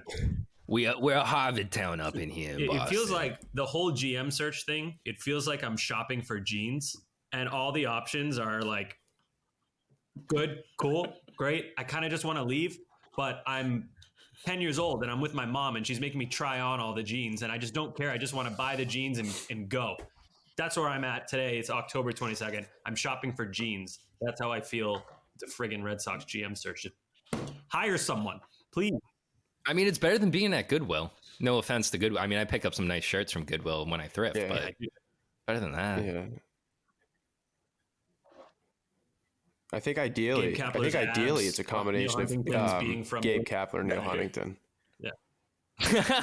[0.66, 2.55] We are, we're a Harvard town up in here.
[2.59, 4.99] it, it feels like the whole GM search thing.
[5.07, 6.94] It feels like I'm shopping for jeans,
[7.33, 8.99] and all the options are like
[10.27, 11.07] good, cool,
[11.38, 11.73] great.
[11.79, 12.77] I kind of just want to leave,
[13.18, 13.88] but I'm
[14.46, 16.94] 10 years old and I'm with my mom, and she's making me try on all
[16.94, 18.12] the jeans, and I just don't care.
[18.12, 19.96] I just want to buy the jeans and, and go.
[20.57, 21.59] That's where I'm at today.
[21.59, 22.64] It's October 22nd.
[22.87, 23.98] I'm shopping for jeans.
[24.20, 25.02] That's how I feel.
[25.40, 26.85] The friggin' Red Sox GM search.
[26.85, 26.94] Just
[27.68, 28.40] hire someone,
[28.72, 28.94] please.
[29.66, 31.12] I mean, it's better than being at Goodwill.
[31.40, 32.22] No offense to Goodwill.
[32.22, 34.48] I mean, I pick up some nice shirts from Goodwill when I thrift, Yeah.
[34.48, 34.74] but
[35.46, 36.04] better than that.
[36.04, 36.24] Yeah.
[39.72, 43.44] I think ideally, I think ideally abs, it's a combination of um, being from Gabe
[43.44, 44.57] the- Kapler, Neal Huntington.
[44.98, 45.11] Yeah.
[45.78, 46.14] Huntington.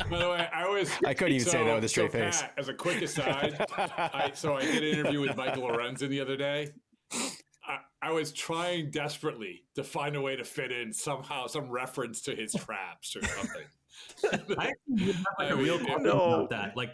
[0.10, 2.40] By the way, I always I couldn't even say that with a straight so face.
[2.40, 6.20] Pat, as a quick aside, I, so I did an interview with Michael Lorenzen the
[6.20, 6.70] other day.
[7.12, 12.22] I, I was trying desperately to find a way to fit in somehow some reference
[12.22, 13.62] to his traps or something.
[14.58, 16.12] I actually would have like I a real question no.
[16.12, 16.76] about that.
[16.76, 16.92] Like,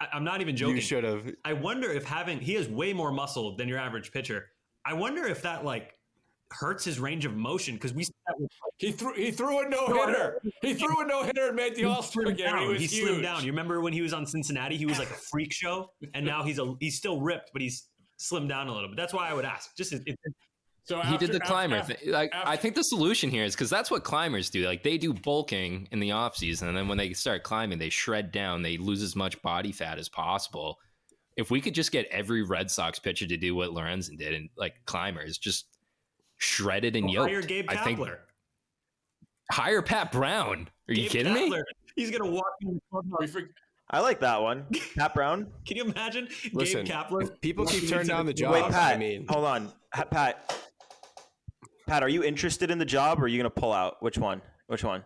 [0.00, 0.76] I, I'm not even joking.
[0.76, 1.34] You should have.
[1.44, 4.50] I wonder if having he has way more muscle than your average pitcher.
[4.86, 5.94] I wonder if that like
[6.52, 9.68] hurts his range of motion because we saw that with He threw he threw a
[9.68, 10.40] no hitter.
[10.62, 12.56] He threw a no hitter and made the All Star slimmed game.
[12.58, 13.08] He was He huge.
[13.10, 13.44] slimmed down.
[13.44, 14.76] You remember when he was on Cincinnati?
[14.76, 17.88] He was like a freak show, and now he's a he's still ripped, but he's
[18.18, 18.96] slimmed down a little bit.
[18.96, 19.76] That's why I would ask.
[19.76, 20.16] Just it, it,
[20.84, 22.12] So he did after- the climber after- thing.
[22.12, 24.64] Like, after- I think the solution here is because that's what climbers do.
[24.66, 27.90] Like, they do bulking in the off season, and then when they start climbing, they
[27.90, 28.62] shred down.
[28.62, 30.78] They lose as much body fat as possible.
[31.36, 34.48] If we could just get every Red Sox pitcher to do what Lorenzen did, and
[34.56, 35.66] like climbers, just
[36.38, 37.30] shredded and yoked.
[37.30, 38.18] hire Gabe I think Kapler.
[39.52, 40.68] hire Pat Brown.
[40.88, 41.62] Are you Gabe kidding me?
[41.94, 43.36] He's gonna walk in the clubhouse.
[43.90, 44.66] I like that one.
[44.96, 45.46] Pat Brown.
[45.66, 47.40] Can you imagine Listen, Gabe Kapler?
[47.40, 48.72] people keep turning into down the job, Wait, Pat.
[48.74, 48.98] I Pat.
[48.98, 50.52] mean- hold on, Ha- Pat.
[51.86, 54.02] Pat, are you interested in the job, or are you going to pull out?
[54.02, 54.42] Which one?
[54.66, 55.04] Which one?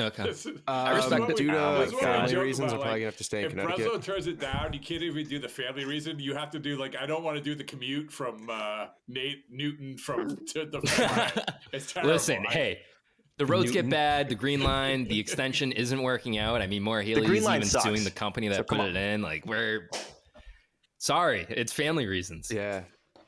[0.00, 0.22] Okay.
[0.68, 1.36] Um, respect it.
[1.36, 3.50] Due to like, family reasons, about, I'm probably like, gonna have to stay in if
[3.50, 3.86] Connecticut.
[3.92, 6.18] Breslow turns it down, you can't even do the family reason.
[6.20, 9.44] You have to do like I don't want to do the commute from uh, Nate
[9.50, 11.54] Newton from to the.
[11.72, 12.12] it's terrible.
[12.12, 12.78] Listen, I- hey,
[13.38, 13.86] the roads Newton.
[13.86, 14.28] get bad.
[14.28, 16.62] The green line, the extension isn't working out.
[16.62, 17.84] I mean, Maura Healey is even sucks.
[17.84, 19.22] suing the company that So put it in.
[19.22, 19.88] Like, we're
[20.98, 22.50] sorry, it's family reasons.
[22.52, 22.58] Yeah.
[22.58, 22.82] Yeah.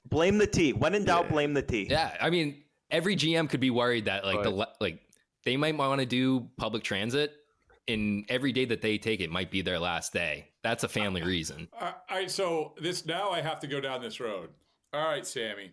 [0.08, 0.72] Blame the T.
[0.72, 1.30] When in doubt, Yeah.
[1.32, 1.86] blame the T.
[1.90, 5.00] Yeah, I mean, every GM could be worried that like the But- le- like
[5.44, 7.32] they might want to do public transit,
[7.88, 10.48] and every day that they take it might be their last day.
[10.62, 11.68] That's a family reason.
[11.80, 14.50] All right, so this now I have to go down this road.
[14.92, 15.70] All right, Sammy.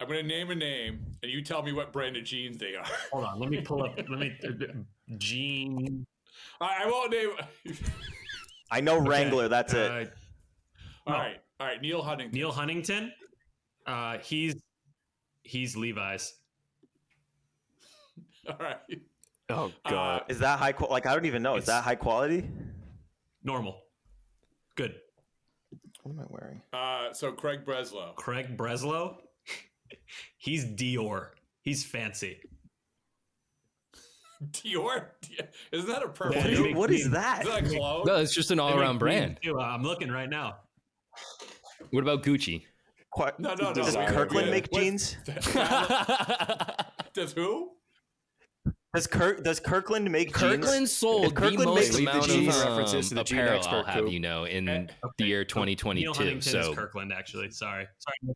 [0.00, 2.74] I'm going to name a name, and you tell me what brand of jeans they
[2.74, 2.84] are.
[3.12, 3.96] Hold on, let me pull up.
[3.96, 4.36] Let me.
[5.18, 6.06] jean.
[6.60, 7.30] I, I won't name.
[8.70, 9.48] I know Wrangler.
[9.48, 9.90] That's it.
[9.90, 10.04] Uh,
[11.06, 11.80] all right, all right.
[11.80, 12.38] Neal Huntington.
[12.38, 13.12] Neal Huntington.
[13.86, 14.56] Uh, he's
[15.44, 16.34] he's Levi's.
[18.50, 18.76] All right.
[19.48, 20.22] Oh Uh, god.
[20.28, 20.72] Is that high?
[20.72, 20.92] quality?
[20.92, 21.56] like I don't even know.
[21.56, 22.48] Is that high quality?
[23.44, 23.80] Normal.
[24.76, 24.96] Good.
[26.02, 26.62] What am I wearing?
[26.72, 28.14] Uh, so Craig Breslow.
[28.16, 29.16] Craig Breslow.
[30.36, 31.28] he's Dior.
[31.62, 32.40] He's fancy.
[34.50, 35.06] Dior.
[35.72, 36.74] Isn't that a Yeah, perfume?
[36.76, 37.42] what is that?
[37.42, 38.04] Is that a cologne?
[38.06, 39.38] No, it's just an all-around brand.
[39.42, 39.58] too.
[39.58, 40.56] Uh, I'm looking right now.
[41.90, 42.64] What about Gucci?
[43.10, 43.72] Qua- No, no, no.
[43.74, 44.50] Does Designer Kirkland good.
[44.50, 45.16] make What's- jeans?
[47.14, 47.70] Does who?
[48.96, 49.44] Does Kirk?
[49.44, 50.56] Does Kirkland make jeans?
[50.56, 53.38] Kirkland sold Kirkland the most makes- Leave the amount of references to um, the Gene
[53.38, 53.58] apparel.
[53.58, 54.12] expert, I'll have Coop.
[54.12, 54.86] you know in Eh,
[55.18, 56.12] the year 2022.
[56.12, 57.50] Huntington So is Kirkland, actually.
[57.50, 57.86] Sorry.
[57.98, 58.34] Sorry.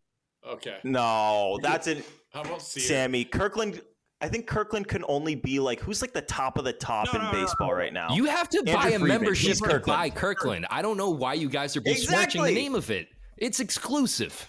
[0.54, 0.76] Okay.
[0.84, 2.04] No, that's it.
[2.32, 2.86] How about Sears?
[2.88, 3.80] Sammy Kirkland.
[4.22, 7.18] I think Kirkland can only be like who's like the top of the top No,
[7.20, 7.74] in no, no, baseball no.
[7.74, 8.14] right now.
[8.14, 9.84] You have to Andrew buy a Friedman, membership to Kirkland.
[9.86, 10.66] buy Kirkland.
[10.70, 12.54] I don't know why you guys are besmirching Exactly.
[12.54, 13.08] the name of it.
[13.38, 14.46] It's exclusive.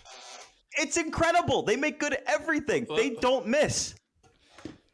[0.77, 1.63] It's incredible.
[1.63, 2.85] They make good everything.
[2.95, 3.95] They don't miss.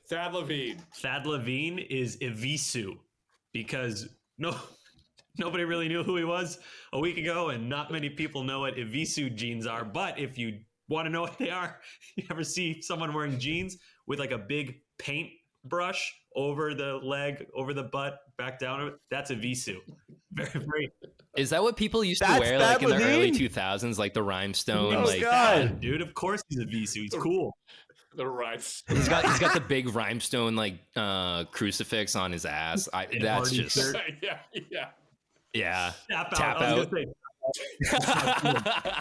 [0.10, 0.82] Thad Levine.
[0.96, 2.98] Thad Levine is Evisu
[3.52, 4.56] because no
[5.38, 6.60] nobody really knew who he was
[6.93, 9.84] a week ago, and not many people know what Evisu jeans are.
[9.84, 11.80] But if you want to know what they are,
[12.15, 15.30] you ever see someone wearing jeans with like a big paint
[15.65, 18.93] brush over the leg, over the butt, back down?
[19.12, 19.78] That's Evisu.
[20.32, 20.91] Very, very
[21.36, 24.24] Is that what people used to wear Thad like in the early 2000s, like the
[24.24, 24.96] rhinestone?
[24.96, 25.82] Oh, like God.
[25.82, 26.02] dude.
[26.02, 27.02] Of course he's Evisu.
[27.02, 27.58] He's cool.
[28.17, 28.84] The rights.
[28.89, 32.89] he's got he's got the big rhinestone like uh crucifix on his ass.
[32.91, 33.95] I, that's just shirt.
[34.21, 34.88] yeah, yeah.
[35.53, 35.91] yeah.
[36.10, 36.36] Tap out.
[36.36, 36.93] Tap out.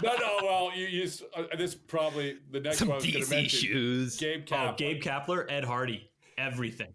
[0.02, 0.38] No, no.
[0.42, 3.31] Well, you use uh, this probably the next Some one I was going to DC
[3.31, 3.68] mention.
[3.68, 4.16] shoes.
[4.18, 4.76] Gabe Oh, Kapler.
[4.76, 6.92] Gabe Kapler, Ed Hardy, everything.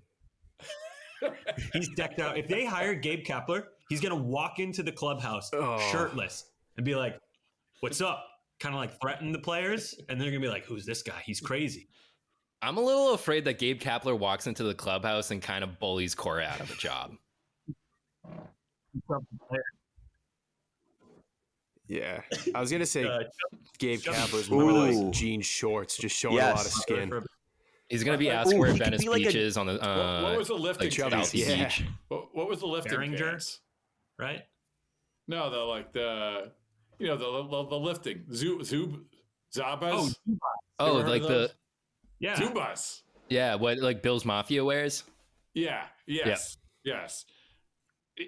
[1.73, 2.38] he's decked out.
[2.38, 5.77] If they hire Gabe Kapler, he's gonna walk into the clubhouse Oh.
[5.91, 6.45] shirtless
[6.77, 7.19] and be like,
[7.81, 8.25] "What's up?"
[8.60, 11.21] Kind of like threaten the players, and they're gonna be like, "Who's this guy?
[11.25, 11.89] He's crazy."
[12.62, 16.13] I'm a little afraid that Gabe Kapler walks into the clubhouse and kind of bullies
[16.13, 17.13] Corey out of a job.
[21.88, 22.21] Yeah,
[22.56, 23.24] I was gonna say Uh,
[23.78, 25.12] Gabe Chuck- Kapler's more like Ooh.
[25.12, 27.12] jean shorts, just showing a lot of skin.
[27.89, 29.74] He's gonna be Ooh, asked he where Venice be like a- Beach is on the
[29.86, 31.36] uh, what, what was the lifting like Chubby's, pants?
[31.36, 31.63] Yeah.
[31.65, 31.84] Beach.
[32.08, 33.32] What, what was the lifting Behringer?
[33.32, 33.60] pants?
[34.17, 34.43] right?
[35.28, 36.52] No, the like the
[37.00, 39.02] you know the the, the lifting Zub Zub
[39.54, 40.15] Zabas.
[40.30, 40.39] Oh,
[40.80, 41.50] Oh, like the those?
[42.21, 42.36] Yeah.
[42.36, 43.01] Zubaz.
[43.29, 45.03] yeah, what like Bill's Mafia wears?
[45.53, 45.84] Yeah.
[46.07, 46.55] Yes.
[46.86, 47.25] Yes.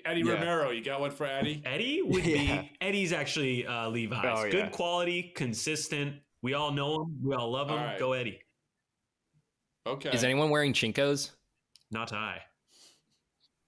[0.06, 0.34] Eddie Yeah.
[0.34, 1.62] Romero, you got one for Eddie?
[1.66, 2.62] Eddie would Yeah.
[2.64, 4.26] be Eddie's actually uh, Levi's.
[4.26, 4.52] Oh, yeah.
[4.52, 6.16] Good quality, consistent.
[6.42, 7.20] We all know him.
[7.24, 7.78] We all love him.
[7.78, 8.00] All right.
[8.00, 8.40] Go Eddie.
[9.86, 10.10] Okay.
[10.12, 11.32] Is anyone wearing JNCOs?
[11.92, 12.42] Not I.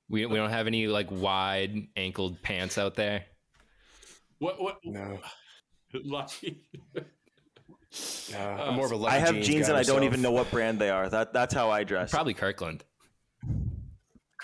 [0.10, 3.26] We, we don't have any like wide ankled pants out there.
[4.40, 5.20] what what No,
[5.94, 6.64] lucky?
[8.34, 10.50] Uh, I'm more of a I have jeans, jeans and I don't even know what
[10.52, 11.10] brand they are.
[11.10, 12.12] That that's how I dress.
[12.12, 12.84] Probably Kirkland.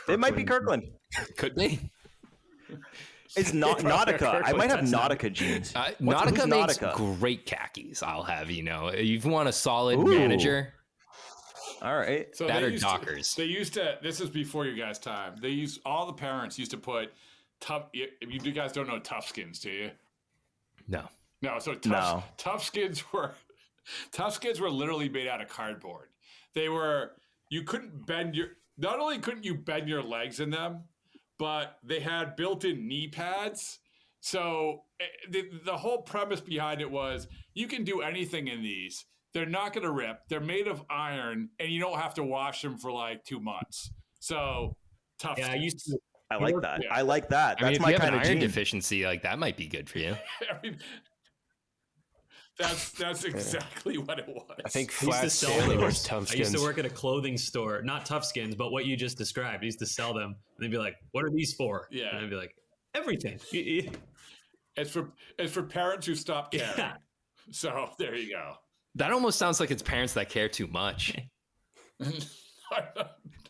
[0.08, 0.84] It might be Kirkland.
[1.38, 1.92] Could be.
[3.36, 4.42] It's not Probably Nautica.
[4.46, 4.94] I might have Kirkland.
[4.94, 5.74] Nautica jeans.
[5.76, 7.20] Uh, Nautica makes Nautica?
[7.20, 8.02] great khakis.
[8.04, 8.88] I'll have you know.
[8.88, 10.06] If you want a solid Ooh.
[10.06, 10.74] manager,
[11.82, 12.28] All right.
[12.36, 13.34] So That they Dockers.
[13.36, 13.98] To, they used to.
[14.02, 15.36] This is before you guys' time.
[15.42, 17.12] They used all the parents used to put
[17.60, 17.86] tough.
[17.94, 19.92] You, you guys don't know tough skins, do you?
[20.88, 21.08] no.
[21.42, 21.60] No.
[21.60, 22.24] So tough, No.
[22.38, 23.34] tough skins were
[24.12, 26.10] tough skins were literally made out of cardboard.
[26.54, 27.14] They were.
[27.50, 28.48] You couldn't bend your.
[28.78, 30.84] Not only couldn't you bend your legs in them,
[31.38, 33.80] but they had built-in knee pads.
[34.22, 39.06] So eh, the, the whole premise behind it was you can do anything in these.
[39.34, 40.20] They're not going to rip.
[40.30, 43.92] They're made of iron, and you don't have to wash them for like two months.
[44.20, 44.76] So
[45.20, 45.38] tough.
[45.38, 45.98] Yeah, I used to.
[46.30, 46.82] I like that.
[46.84, 46.94] Yeah.
[46.94, 47.58] I like that.
[47.60, 48.48] I mean, That's if my you have kind an of iron jean.
[48.48, 50.16] deficiency, like that might be good for you.
[50.50, 50.78] I mean,
[52.60, 54.46] that's that's exactly what it was.
[54.66, 55.82] I think I used to Flat sell Stanley those.
[55.82, 58.86] wears tough I used to work at a clothing store, not tough skins, but what
[58.86, 59.64] you just described.
[59.64, 62.10] I used to sell them, and they'd be like, "What are these for?" Yeah.
[62.16, 62.54] and I'd be like,
[62.94, 63.92] "Everything." Y- y-
[64.76, 66.70] it's for it's for parents who stop caring.
[66.78, 66.94] Yeah.
[67.52, 68.54] So there you go.
[68.96, 71.16] That almost sounds like it's parents that care too much.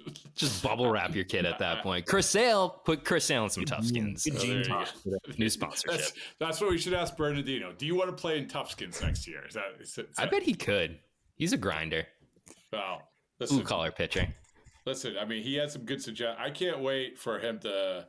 [0.36, 2.06] Just bubble wrap your kid at that point.
[2.06, 4.24] Chris Sale, put Chris Sale in some tough skins.
[4.24, 5.18] Good oh, there jean.
[5.38, 6.00] New sponsorship.
[6.00, 7.74] That's that's what we should ask Bernardino.
[7.74, 9.44] Do you want to play in Tough Skins next year?
[9.48, 9.66] Is that?
[9.80, 10.98] Is that- is I bet he could.
[11.36, 12.06] He's a grinder.
[12.72, 13.02] Well,
[13.40, 14.28] Blue listen, collar pitcher.
[14.86, 15.16] listen.
[15.20, 16.38] I mean, he had some good suggestions.
[16.40, 18.08] I can't wait for him to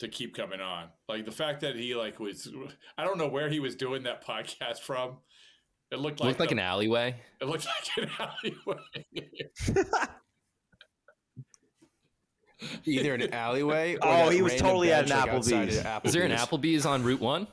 [0.00, 0.88] to keep coming on.
[1.08, 2.48] Like the fact that he like was.
[2.98, 5.16] I don't know where he was doing that podcast from.
[5.92, 7.14] It looked like Looked like the- an alleyway.
[7.40, 9.76] It looked like an alleyway.
[12.84, 13.94] Either an alleyway.
[13.96, 16.04] Or Oh, he was totally at an like, outside Applebee's.
[16.04, 16.48] Is there an Applebee's.
[16.82, 17.46] Applebee's on Route One?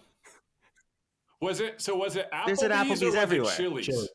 [1.42, 1.82] Was it?
[1.82, 3.54] So was it Applebee's, There's an Applebee's was it everywhere.
[3.56, 4.10] Chili's Chili's.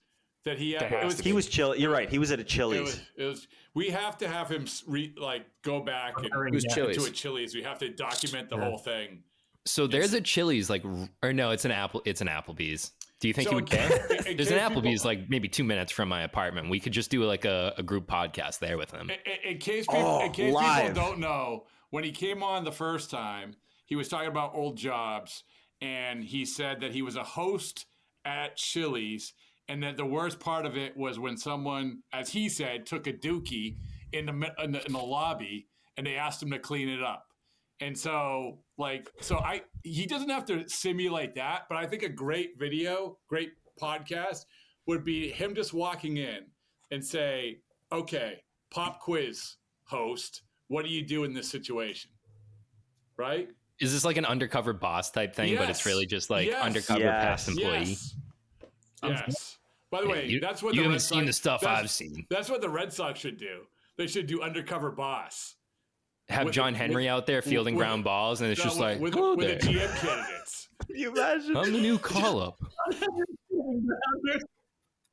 [0.44, 0.82] that he had?
[0.90, 1.76] There It was, He was chill.
[1.76, 2.08] You're right.
[2.08, 2.80] He was at a it Chili's.
[2.80, 3.48] was, it was.
[3.74, 6.86] We have to have him re, like go back and It was Yeah.
[6.86, 7.54] To a Chili's.
[7.54, 8.64] We have to document the Yeah.
[8.64, 9.22] whole thing.
[9.66, 10.82] So there's a Chili's, like,
[11.22, 12.00] or no, it's an Apple.
[12.06, 12.92] It's an Applebee's.
[13.20, 14.06] Do you think So he would ca- care?
[14.18, 16.70] in- in There's an case people- Applebee's like maybe two minutes from my apartment.
[16.70, 19.10] We could just do like a, a group podcast there with him.
[19.10, 20.86] In, in- in case people, Oh, in case live.
[20.88, 24.76] people don't know, when he came on the first time, he was talking about old
[24.76, 25.42] jobs,
[25.80, 27.86] and he said that he was a host
[28.24, 29.32] at Chili's,
[29.68, 33.12] and that the worst part of it was when someone, as he said, took a
[33.12, 33.76] dookie
[34.12, 37.24] in the in the, in the lobby, and they asked him to clean it up.
[37.80, 42.08] And so, like, so I he doesn't have to simulate that, but I think a
[42.08, 44.46] great video, great podcast
[44.86, 46.46] would be him just walking in
[46.90, 47.60] and say,
[47.92, 50.42] "Okay, pop quiz host.
[50.66, 52.10] What do you do in this situation?
[53.16, 53.48] Right?
[53.80, 56.64] Is this like an undercover boss type thing, but it's really just like Yes.
[56.64, 57.24] undercover Yes.
[57.24, 57.84] past employee?
[57.90, 58.14] Yes.
[59.02, 59.58] Yes.
[59.90, 61.88] By the Yeah, way, you, that's what you the haven't Red seen the stuff I've
[61.90, 62.26] seen.
[62.28, 63.66] That's what the Red Sox should do.
[63.96, 65.54] They should do undercover boss.
[66.28, 68.76] Have with- John Henry with- out there fielding with- ground balls, and it's No, just
[68.76, 70.68] with- like, with, hello with the GM candidates.
[70.86, 71.56] Can you imagine?
[71.56, 72.58] I'm the new call up.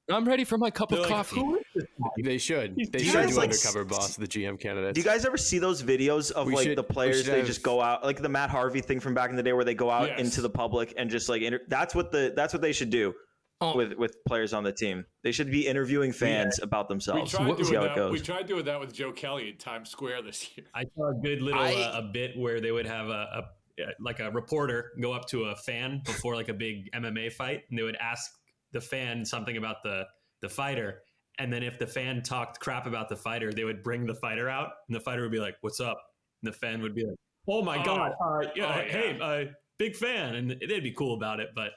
[0.07, 1.37] I'm ready for my cup They're of like, coffee.
[1.37, 2.75] "Who is this guy?" They should.
[2.91, 4.93] They you should guys do like undercover boss of the GM candidates.
[4.93, 7.25] Do you guys ever see those videos of We like should- the players?
[7.25, 9.53] They have- just go out like the Matt Harvey thing from back in the day,
[9.53, 10.19] where they go out Yes.
[10.19, 13.15] into the public and just like inter- that's what the that's what they should do
[13.61, 13.75] Oh.
[13.77, 15.05] with with players on the team.
[15.23, 17.31] They should be interviewing fans about We themselves.
[17.31, 19.89] tried, See doing how it that, we tried doing that with Joe Kelly in Times
[19.89, 20.67] Square this year.
[20.75, 23.47] I saw a good little I- uh, a bit where they would have a,
[23.79, 27.61] a like a reporter go up to a fan before like a big MMA fight,
[27.69, 28.29] and they would ask
[28.73, 30.03] the fan something about the
[30.41, 31.01] the fighter,
[31.39, 34.49] and then if the fan talked crap about the fighter, they would bring the fighter
[34.49, 35.97] out, and the fighter would be like, "What's up?"
[36.43, 37.15] And the fan would be like,
[37.47, 37.85] "Oh my Oh.
[37.85, 38.81] god, uh, yeah, Oh, yeah.
[38.91, 41.71] hey, uh, big fan," and they'd be cool about it, but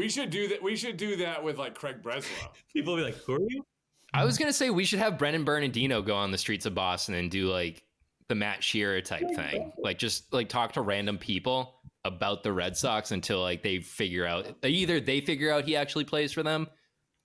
[0.00, 0.62] We should do that.
[0.62, 2.48] We should do that with like Craig Breslow.
[2.72, 3.66] people would be like, "Who are you?"
[4.14, 7.14] I was gonna say we should have Brennan Bernardino go on the streets of Boston
[7.14, 7.84] and do like
[8.28, 11.74] the Matt Shearer type thing, like just like talk to random people
[12.06, 16.04] about the Red Sox until like they figure out either they figure out he actually
[16.04, 16.66] plays for them,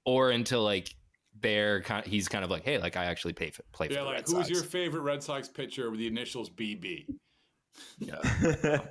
[0.06, 0.94] or until like
[1.40, 4.02] they're kind he's kind of like, hey, like I actually pay for, play for Yeah,
[4.02, 4.50] like Red who's Sox.
[4.50, 7.06] your favorite Red Sox pitcher with the initials BB?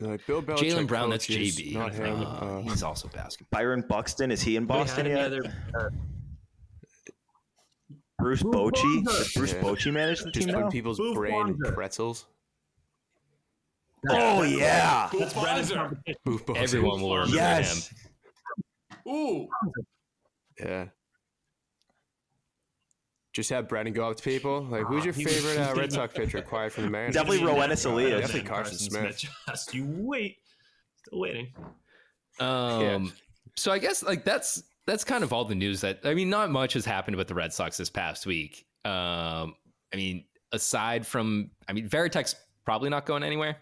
[0.00, 1.74] Like Bill Belichick Jaylen Brown, that's coaches, JB.
[1.74, 2.20] not him.
[2.22, 3.58] Uh, Uh, he's also basketball.
[3.58, 5.24] Byron Buxton is he in Do they have Boston any yet?
[5.26, 5.44] other-
[5.78, 5.88] uh,
[8.18, 9.04] Bruce Bochy.
[9.04, 9.60] Does Bruce Yeah.
[9.62, 10.70] Bochy manage the just team put now?
[10.70, 12.26] people's Boof brain in pretzels.
[14.10, 15.08] Oh yeah.
[15.10, 15.72] Cool that's Brennan's
[16.24, 17.88] Boof Everyone will remember Yes.
[17.88, 19.12] him.
[19.12, 19.48] Ooh,
[20.58, 20.86] Yeah.
[23.34, 24.62] Just have Brennan go up to people.
[24.70, 26.40] Like, who's your favorite uh, Red Sox pitcher?
[26.40, 27.10] Quiet from the man.
[27.10, 28.10] Definitely Definitely Rowan not Salinas.
[28.12, 29.26] Rowan, Definitely Carson Smith.
[29.48, 30.36] Just you wait.
[31.04, 31.52] Still waiting.
[32.38, 33.12] Um,
[33.56, 36.50] so I guess like that's that's kind of all the news that I mean, not
[36.50, 38.66] much has happened with the Red Sox this past week.
[38.84, 39.54] Um,
[39.92, 43.56] I mean, aside from I mean, Varitek's probably not going anywhere.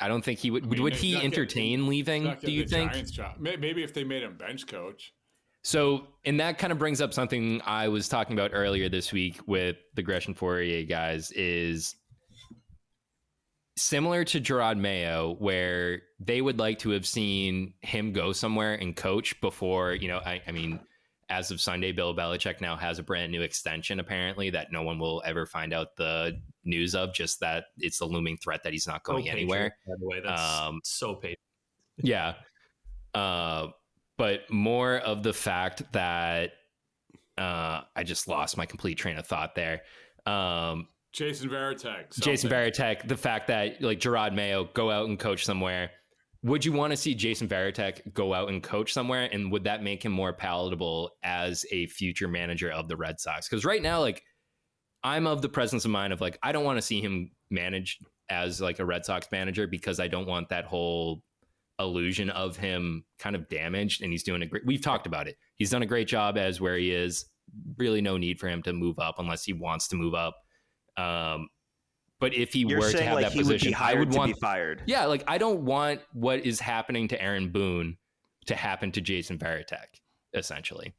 [0.00, 0.66] I don't think he would.
[0.66, 2.36] mean, would he not getting- entertain leaving?
[2.42, 2.92] Do you the think?
[2.92, 3.36] Giants job.
[3.38, 5.14] Maybe if they made him bench coach.
[5.62, 9.38] So, and that kind of brings up something I was talking about earlier this week
[9.46, 11.96] with the Gresham Fourier guys is
[13.76, 18.96] similar to Jerod Mayo, where they would like to have seen him go somewhere and
[18.96, 20.80] coach before, you know, I, I mean,
[21.28, 24.98] as of Sunday, Bill Belichick now has a brand new extension, apparently, that no one
[24.98, 28.86] will ever find out the news of, just that it's a looming threat that he's
[28.86, 29.74] not going Oh, anywhere.
[29.86, 31.36] Patriot, By the way, that's Um, so paid.
[32.02, 32.34] Yeah.
[33.14, 33.68] Uh,
[34.20, 36.50] but more of the fact that
[37.38, 39.80] uh, I just lost my complete train of thought there.
[40.26, 42.20] Um, Jason Varitek.
[42.20, 42.50] Jason.
[42.50, 45.92] Varitek, the fact that like Jerod Mayo go out and coach somewhere.
[46.42, 49.26] Would you want to see Jason Varitek go out and coach somewhere?
[49.32, 53.48] And would that make him more palatable as a future manager of the Red Sox?
[53.48, 54.22] Because right now, like,
[55.02, 57.98] I'm of the presence of mind of like, I don't want to see him manage
[58.28, 61.22] as like a Red Sox manager because I don't want that whole
[61.80, 64.02] illusion of him kind of damaged.
[64.02, 65.36] And he's doing a great, we've talked about it.
[65.56, 67.26] He's done a great job as where he is.
[67.78, 70.36] Really, no need for him to move up unless he wants to move up.
[70.96, 71.48] Um,
[72.20, 74.34] but if he You're were to have like that position, would I would to want
[74.34, 74.82] be fired.
[74.86, 77.96] yeah, like I don't want what is happening to Aaron Boone
[78.46, 80.00] to happen to Jason Varitek,
[80.34, 80.94] essentially.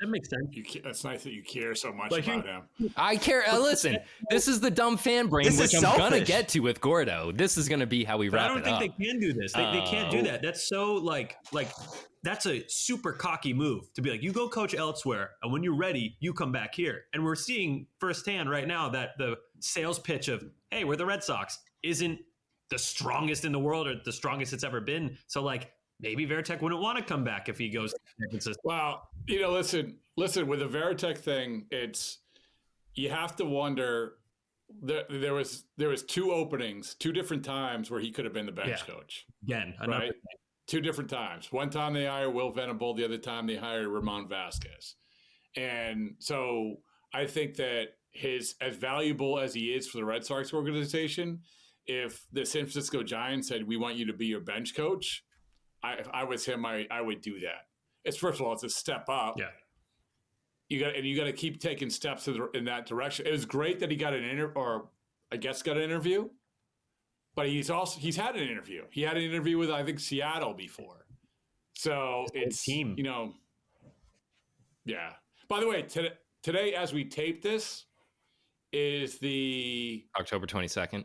[0.00, 0.46] That makes sense.
[0.50, 2.44] You ca- that's nice that you care so much Like, about
[2.78, 2.94] you- him.
[2.96, 3.48] I care.
[3.48, 3.98] Uh, listen,
[4.30, 7.32] this is the dumb fan brain, This which I'm gonna get to with Gordo.
[7.32, 8.80] This is gonna be how we But wrap I don't think up.
[8.80, 9.52] they can do this.
[9.52, 10.22] They, they can't do Oh.
[10.22, 10.42] that.
[10.42, 11.70] That's so like like
[12.24, 15.76] that's a super cocky move to be like you go coach elsewhere and when you're
[15.76, 17.04] ready you come back here.
[17.12, 21.22] And we're seeing firsthand right now that the sales pitch of hey we're the Red
[21.22, 22.18] Sox isn't
[22.70, 25.16] the strongest in the world or the strongest it's ever been.
[25.28, 28.60] So like maybe Varitek wouldn't want to come back if he goes to San Francisco.
[28.64, 30.46] Well, you know, listen, listen.
[30.46, 32.18] With the Varitek thing, it's
[32.94, 34.14] you have to wonder.
[34.82, 38.46] There, there was there was two openings, two different times where he could have been
[38.46, 38.94] the bench Yeah.
[38.94, 39.24] coach.
[39.42, 40.12] Again, another Right.
[40.66, 41.50] Two different times.
[41.50, 44.96] One time they hired Will Venable, the other time they hired Ramon Vazquez.
[45.56, 46.82] And so
[47.14, 51.40] I think that his as valuable as he is for the Red Sox organization,
[51.86, 55.24] if the San Francisco Giants said we want you to be your bench coach,
[55.82, 57.66] I if I was him, I, I would do that.
[58.04, 59.36] It's first of all, it's a step up.
[59.38, 59.46] Yeah.
[60.68, 63.26] You got and you got to keep taking steps in, the, in that direction.
[63.26, 64.88] It was great that he got an interview, or
[65.32, 66.28] I guess got an interview,
[67.34, 68.84] but he's also he's had an interview.
[68.90, 71.06] He had an interview with I think Seattle before,
[71.74, 72.94] So It's it's team.
[72.98, 73.34] You know.
[74.84, 75.12] Yeah.
[75.48, 76.12] By the way, today,
[76.42, 77.84] today as we tape this,
[78.72, 81.04] is the October 22nd.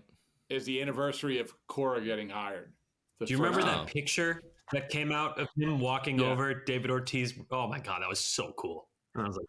[0.50, 2.74] is the anniversary of Cora getting hired.
[3.20, 3.66] Do you remember Wow.
[3.68, 3.86] that oh.
[3.86, 4.42] picture
[4.72, 6.28] that came out of him walking Yeah.
[6.28, 7.34] over David Ortiz?
[7.52, 8.88] Oh my god, that was so cool.
[9.16, 9.46] I was like,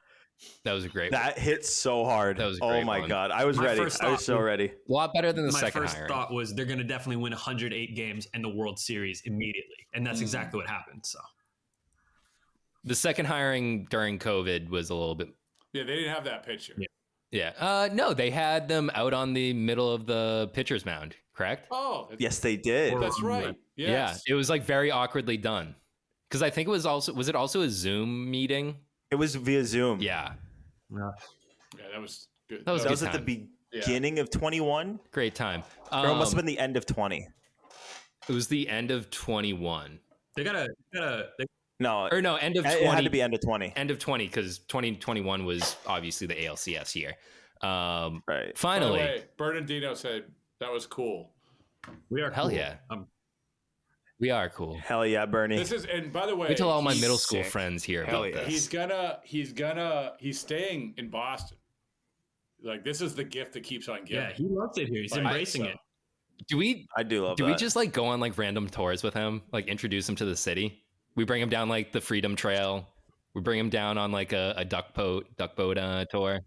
[0.64, 2.36] That was a great That hit so hard.
[2.38, 3.08] That was a oh my one.
[3.08, 3.80] god, I was My ready.
[3.80, 4.66] first I was thought so ready.
[4.88, 6.08] A lot better than the my second first hiring.
[6.08, 10.06] thought was they're going to definitely win 108 games and the World Series immediately, and
[10.06, 10.22] that's Mm.
[10.22, 11.06] exactly what happened.
[11.06, 11.18] So
[12.84, 15.28] The second hiring during COVID was a little bit.
[15.72, 16.74] Yeah, they didn't have that picture.
[16.76, 16.86] Yeah.
[17.30, 17.52] Yeah.
[17.58, 21.66] Uh, no, they had them out on the middle of the pitcher's mound, correct?
[21.70, 23.00] Oh, Yes, they did.
[23.00, 23.54] that's right.
[23.76, 24.22] Yes.
[24.26, 24.34] Yeah.
[24.34, 25.74] It was like very awkwardly done.
[26.28, 28.76] Because I think it was also, was it also a Zoom meeting?
[29.10, 30.00] It was via Zoom.
[30.00, 30.32] Yeah.
[30.90, 31.10] Yeah,
[31.92, 32.64] that was good.
[32.64, 33.48] That was that good was at the time.
[33.72, 35.62] beginning of 21, Great time.
[35.92, 37.28] or it must have Um, been the end of 20.
[38.28, 40.00] It was the end of 21.
[40.36, 41.44] they got to, gotta, they,
[41.80, 42.86] No, Or no, end of it 20.
[42.86, 43.72] had to be end of 20.
[43.76, 47.14] end of 20 because 2021 was obviously the ALCS year.
[47.60, 48.46] Um, Right.
[48.46, 50.24] By the finally, way, Bernardino said
[50.64, 51.30] that was cool.
[52.10, 52.56] we are Hell cool.
[52.56, 52.76] yeah.
[52.90, 53.06] Um,
[54.20, 54.78] we are cool.
[54.78, 55.56] Hell yeah, Bernie.
[55.58, 57.52] This is, and by the way, Wait till all my he's- middle school sick.
[57.52, 58.44] friends hear Hell about yeah.
[58.44, 58.48] this.
[58.48, 61.58] He's gonna, he's gonna, he's staying in Boston.
[62.62, 64.14] Like this is the gift that keeps on giving.
[64.22, 65.02] yeah, he loves it here.
[65.02, 65.76] He's Like, embracing so- it.
[66.48, 67.50] do we I do love do that.
[67.50, 69.42] we just like go on like random tours with him?
[69.52, 70.82] Like introduce him to the city?
[71.16, 72.88] We bring him down like the Freedom Trail.
[73.34, 76.40] We bring him down on like a, a duck boat duck boat uh, tour.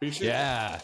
[0.00, 0.80] We should, Yeah.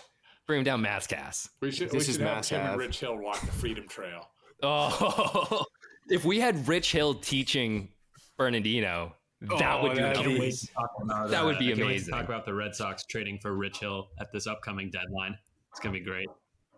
[0.47, 1.49] Bring him down Masscast.
[1.63, 3.89] we should, This we is should have Mass him and Rich Hill walk the Freedom
[3.89, 4.29] Trail.
[4.63, 5.65] Oh,
[6.11, 7.89] if we had Rich Hill teaching
[8.37, 10.69] Bernardino, that Oh, would be I amazing.
[10.69, 12.15] to talk about, That would be I can't wait to amazing.
[12.15, 15.37] talk about the Red Sox trading for Rich Hill at this upcoming deadline.
[15.71, 16.29] It's gonna be great.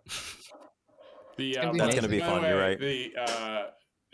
[1.36, 2.80] The gonna uh, be That's gonna be by the fun, you're right.
[2.80, 3.62] The uh,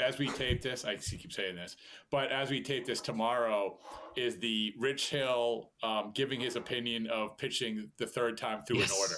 [0.01, 1.77] as we tape this, I keep saying this,
[2.11, 3.79] but as we tape this tomorrow
[4.17, 8.91] is the Rich Hill um, giving his opinion of pitching the third time through Yes.
[8.91, 9.15] an order.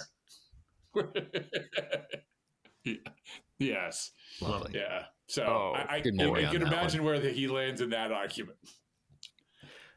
[2.84, 2.94] Yeah.
[3.58, 4.72] yes, Lovely.
[4.74, 5.04] yeah.
[5.28, 7.90] So Oh, I, I, good I, I can that imagine where the, he lands in
[7.90, 8.58] that argument.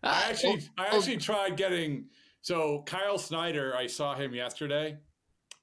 [0.03, 2.05] Uh, I actually, oh, I oh, actually tried getting.
[2.41, 4.97] So Kyle Snyder, I saw him yesterday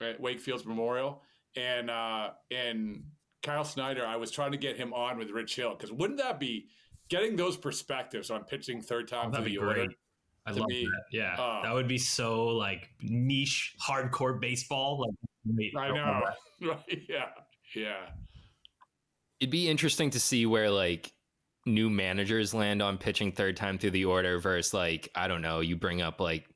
[0.01, 1.22] at Wakefield's Memorial,
[1.57, 3.05] and uh, and
[3.43, 6.39] Kyle Snyder, I was trying to get him on with Rich Hill because wouldn't that
[6.41, 6.66] be
[7.09, 9.87] getting those perspectives on pitching third time Oh, through that'd be the order?
[10.47, 10.53] Great.
[10.53, 10.84] I to love me.
[10.84, 11.03] that.
[11.11, 15.01] Yeah, Uh, that would be so like niche, hardcore baseball.
[15.01, 15.76] Like, great.
[15.76, 16.22] I know,
[16.68, 17.03] right?
[17.09, 17.26] Yeah,
[17.74, 18.07] yeah.
[19.40, 21.12] It'd be interesting to see where like
[21.66, 25.61] new managers land on pitching third time through the order versus like I don't know,
[25.61, 26.47] you bring up like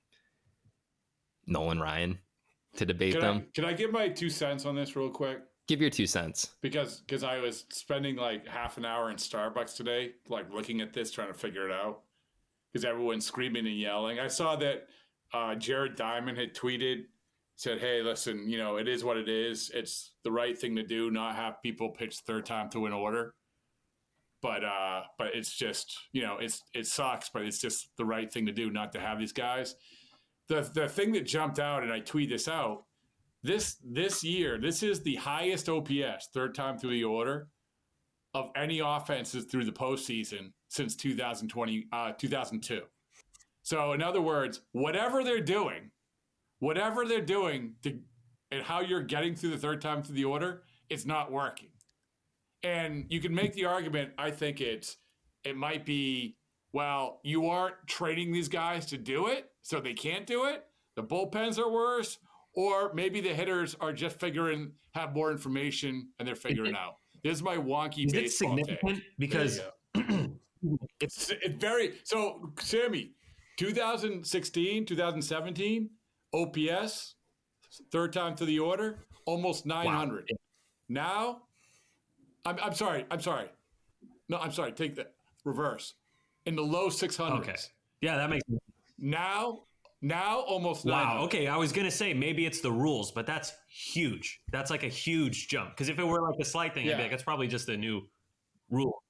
[1.47, 2.19] Nolan Ryan
[2.77, 3.47] to debate Can I, them.
[3.55, 5.41] can I give my two cents on this real quick?
[5.67, 6.55] Give your two cents.
[6.63, 10.93] because because I was spending like half an hour in Starbucks today, like looking at
[10.95, 12.03] this, trying to figure it out.
[12.73, 14.19] Because everyone's screaming and yelling.
[14.19, 14.87] I saw that
[15.33, 17.05] uh, Jared Diamond had tweeted,
[17.57, 19.71] said, "Hey, listen, you know, it is what it is.
[19.75, 21.11] It's the right thing to do.
[21.11, 23.35] Not have people pitch third time to an order."
[24.43, 28.33] But uh, but it's just you know it's it sucks, but it's just the right
[28.33, 29.75] thing to do not to have these guys.
[30.49, 32.85] The the thing that jumped out, and I tweet this out
[33.43, 37.49] this this year, this is the highest OPS, third time through the order,
[38.35, 42.83] of any offenses through the postseason since 2020, uh, 2002.
[43.63, 45.91] So, in other words, whatever they're doing,
[46.61, 47.99] whatever they're doing to,
[48.51, 51.69] and how you're getting through the third time through the order, it's not working.
[52.63, 54.13] And you can make the argument.
[54.19, 54.97] I think it's
[55.45, 56.37] it might be
[56.73, 60.65] well, you aren't training these guys to do it, so they can't do it.
[60.97, 62.19] The bullpens are worse,
[62.53, 66.97] or maybe the hitters are just figuring have more information and they're figuring out.
[67.23, 68.67] This is my wonky Is it baseball take.
[68.67, 69.03] significant?
[69.19, 69.61] Because
[71.01, 73.13] It's, it's very so Sammy,
[73.59, 75.91] 2016, 2017,
[76.35, 77.15] OPS,
[77.93, 80.29] third time to the order, almost 900.
[80.89, 81.43] Now,
[82.45, 83.47] I'm, I'm sorry, I'm sorry.
[84.29, 85.13] No, I'm sorry, take that
[85.45, 85.95] reverse.
[86.47, 87.31] In the low 600s.
[87.39, 87.55] okay,
[88.01, 88.61] yeah, that makes sense.
[88.99, 89.63] Now,
[90.01, 91.19] now almost 900.
[91.19, 91.25] Wow.
[91.27, 94.41] Okay, I was gonna say maybe it's the rules, but that's huge.
[94.53, 95.71] That's like a huge jump.
[95.71, 97.77] Because if it were like a slight thing, I'd be like, that's probably just a
[97.77, 98.09] new
[98.71, 99.03] rule.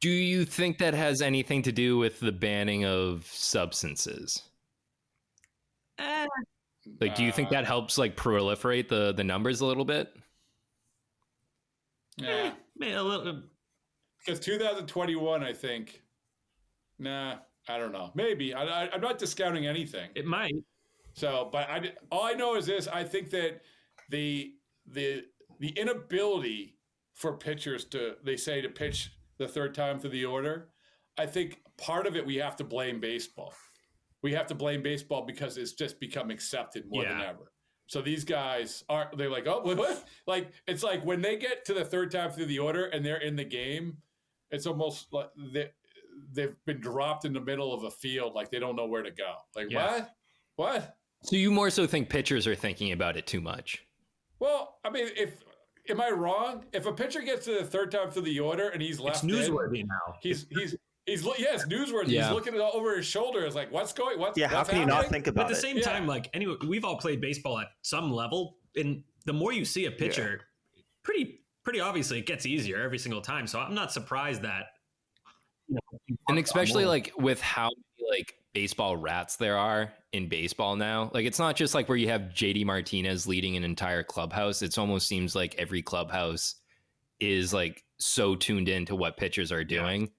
[0.00, 4.42] Do you think that has anything to do with the banning of substances?
[5.98, 6.26] eh,
[7.00, 10.12] Like, do you think Uh, that helps like proliferate the the numbers a little bit?
[12.16, 12.54] Yeah.
[12.82, 13.42] eh, a little,
[14.18, 16.02] Because 2021, I think,
[16.98, 17.38] nah,
[17.70, 18.10] I don't know.
[18.14, 18.54] Maybe.
[18.54, 20.10] I, I'm not discounting anything.
[20.14, 20.54] it might.
[21.14, 23.62] So, but I all I know is this: I think that
[24.10, 24.54] the
[24.86, 25.24] the
[25.58, 26.76] the inability
[27.14, 30.68] for pitchers to they say to pitch the third time through the order,
[31.18, 33.54] I think part of it we have to blame baseball.
[34.22, 37.52] We have to blame baseball because it's just become accepted more than ever.
[37.86, 40.04] So these guys are they're like, oh, what, what?
[40.26, 43.16] Like it's like when they get to the third time through the order and they're
[43.20, 43.96] in the game,
[44.50, 45.70] it's almost like they,
[46.32, 49.10] they've been dropped in the middle of a field, like they don't know where to
[49.10, 49.34] go.
[49.54, 49.92] Like Yeah.
[49.92, 50.10] what?
[50.56, 50.96] What?
[51.22, 53.84] So you more so think pitchers are thinking about it too much?
[54.38, 55.42] Well, I mean, if
[55.88, 56.64] am I wrong?
[56.72, 59.24] If a pitcher gets to the third time through the order and he's It's left,
[59.24, 60.14] in, newsworthy now.
[60.22, 62.08] he's he's he's lo- yes, newsworthy.
[62.08, 62.24] Yeah.
[62.26, 63.44] He's looking over his shoulder.
[63.44, 64.18] It's like, what's going?
[64.18, 65.22] What's Yeah, how what's can you not happening?
[65.22, 65.60] think But about at the it?
[65.60, 65.82] same Yeah.
[65.84, 69.84] time, like anyway, we've all played baseball at some level, and the more you see
[69.86, 70.40] a pitcher,
[71.02, 73.46] pretty pretty obviously it gets easier every single time.
[73.46, 74.66] So I'm not surprised that.
[75.70, 80.74] You know, and especially like with how many like baseball rats there are in baseball
[80.74, 84.60] now like it's not just like where you have jd martinez leading an entire clubhouse
[84.60, 86.56] it's almost seems like every clubhouse
[87.20, 90.10] is like so tuned in to what pitchers are doing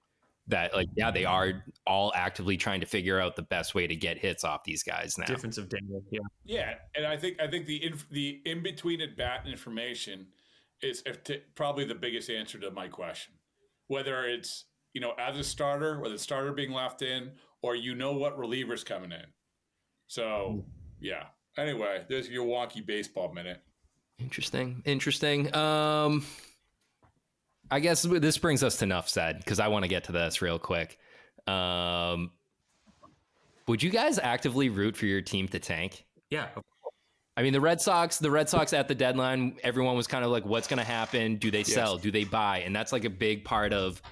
[0.46, 3.94] that like yeah they are all actively trying to figure out the best way to
[3.94, 6.02] get hits off these guys now difference of dangle.
[6.10, 10.26] Yeah, Yeah, and I think I think the inf- the in between at bat information
[10.82, 13.34] is if t- probably the biggest answer to my question.
[13.86, 14.64] Whether it's
[14.94, 17.32] you know as a starter, whether the starter being left in,
[17.62, 19.24] or you know what relievers coming in.
[20.06, 20.64] So
[21.00, 21.24] yeah.
[21.58, 23.60] Anyway, there's your wonky baseball minute.
[24.18, 24.82] Interesting.
[24.86, 25.54] Interesting.
[25.54, 26.24] Um,
[27.70, 30.40] I guess this brings us to enough said because I want to get to this
[30.40, 30.98] real quick.
[31.46, 32.30] Um,
[33.66, 36.04] would you guys actively root for your team to tank?
[36.30, 36.48] yeah.
[37.36, 40.30] I mean, the Red Sox, the Red Sox at the deadline, everyone was kind of
[40.30, 41.36] like, what's going to happen?
[41.36, 41.96] Do they sell?
[41.96, 42.58] Do they buy?
[42.58, 44.02] And that's like a big part of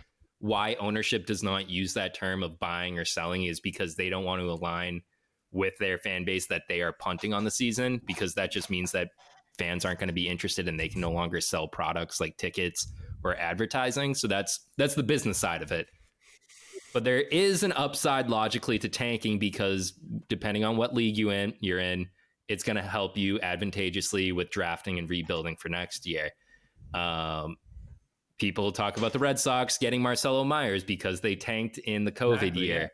[0.41, 4.25] why ownership does not use that term of buying or selling is because they don't
[4.25, 5.03] want to align
[5.53, 8.93] with their fan base that they are punting on the season because that just means
[8.93, 9.11] that
[9.59, 12.91] fans aren't going to be interested and they can no longer sell products like tickets
[13.23, 14.15] or advertising.
[14.15, 15.87] So that's that's the business side of it.
[16.95, 19.93] But there is an upside logically to tanking because
[20.29, 22.09] depending on what league you in you're in,
[22.49, 26.31] it's going to help you advantageously with drafting and rebuilding for next year.
[26.95, 27.57] Um,
[28.41, 32.35] people talk about the Red Sox getting Marcelo Myers because they tanked in the COVID
[32.43, 32.91] Exactly, year.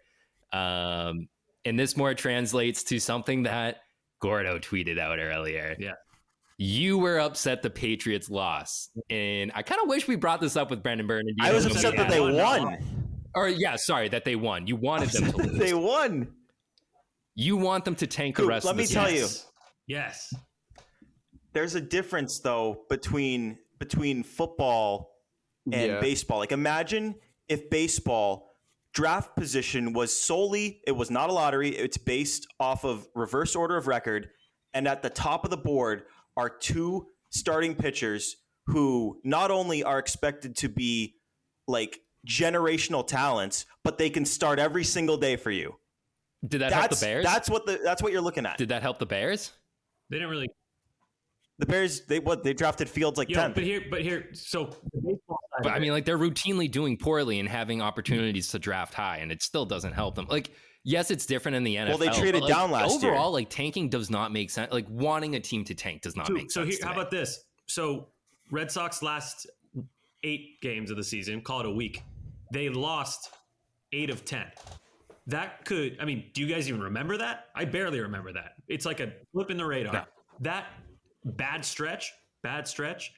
[0.53, 1.29] Um,
[1.65, 3.79] and this more translates to something that
[4.21, 5.75] Gordo tweeted out earlier.
[5.79, 5.93] Yeah.
[6.59, 8.91] You were upset the Patriots lost.
[9.11, 11.25] And I kind of wish we brought this up with Brandon Byrne.
[11.41, 12.43] I was upset that they Yeah.
[12.61, 12.79] won.
[13.35, 14.67] Or, yeah, sorry, that they won.
[14.67, 15.59] You wanted them to lose.
[15.59, 16.29] they won.
[17.35, 19.27] You want them to tank the rest let of the me tell you.
[19.87, 20.33] Yes.
[21.53, 25.11] There's a difference though between between football
[25.73, 26.01] and Yeah.
[26.01, 26.39] baseball.
[26.39, 27.15] Like imagine
[27.49, 28.51] if baseball
[28.93, 33.77] draft position was solely it was not a lottery, it's based off of reverse order
[33.77, 34.31] of record
[34.75, 36.05] and at the top of the board
[36.37, 38.37] are two starting pitchers
[38.67, 41.15] who not only are expected to be
[41.69, 45.77] like generational talents, but they can start every single day for you.
[46.47, 47.25] Did that help the Bears?
[47.25, 48.59] that's what the that's what you're looking at.
[48.59, 49.53] Did that help the Bears?
[50.11, 50.49] They didn't really.
[51.59, 53.53] The Bears they what they drafted Fields like ten.
[53.53, 54.29] but here, but here.
[54.33, 55.26] So the baseball side
[55.63, 59.33] But I mean, like they're routinely doing poorly and having opportunities to draft high, and
[59.33, 60.27] it still doesn't help them.
[60.29, 60.51] Like,
[60.85, 61.89] yes, it's different in the NFL.
[61.89, 63.13] Well, they traded like, down last year.
[63.13, 64.73] Overall, like tanking does not make sense.
[64.73, 66.77] Like wanting a team to tank does not so, make so sense.
[66.77, 67.45] So here, how about this?
[67.67, 68.09] So
[68.51, 69.47] Red Sox last
[70.23, 72.03] eight games of the season, call it a week,
[72.53, 73.31] they lost
[73.93, 74.47] eight of ten.
[75.29, 77.47] That could, I mean, do you guys even remember that?
[77.55, 78.53] I barely remember that.
[78.69, 79.93] It's like a flip in the radar.
[79.93, 80.05] No.
[80.41, 80.67] That
[81.25, 83.13] bad stretch, bad stretch,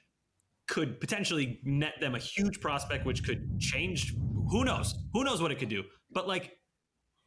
[0.68, 4.14] could potentially net them a huge prospect, which could change.
[4.50, 4.94] Who knows?
[5.12, 5.82] Who knows what it could do?
[6.10, 6.52] But like,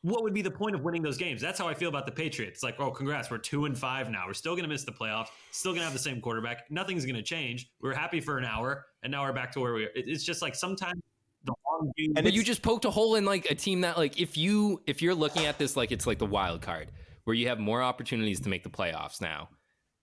[0.04, 1.42] what would be the point of winning those games?
[1.42, 2.64] That's how I feel about the Patriots.
[2.64, 4.24] Like, oh, congrats, we're two and five now.
[4.26, 5.28] We're still going to miss the playoffs.
[5.52, 6.64] Still going to have the same quarterback.
[6.72, 7.70] Nothing's going to change.
[7.82, 9.92] We are happy for an hour, and now we're back to where we are.
[9.96, 11.02] It's just like sometimes
[11.44, 12.14] the long game.
[12.16, 15.02] And you just poked a hole in like a team that like if you if
[15.02, 16.92] you're looking at this like it's like the wild card
[17.24, 19.50] where you have more opportunities to make the playoffs now.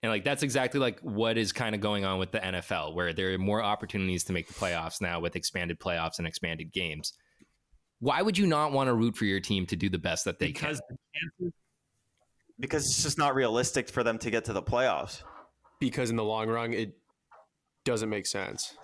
[0.01, 3.11] And like that's exactly like what is kind of going on with the NFL where
[3.11, 7.13] there are more opportunities to make the playoffs now with expanded playoffs and expanded games.
[7.99, 10.39] Why would you not want to root for your team to do the best that
[10.39, 10.81] they because
[11.39, 11.53] can?
[12.57, 15.21] because it's just not realistic for them to get to the playoffs.
[15.81, 16.97] because in the long run it
[17.83, 18.75] doesn't make sense.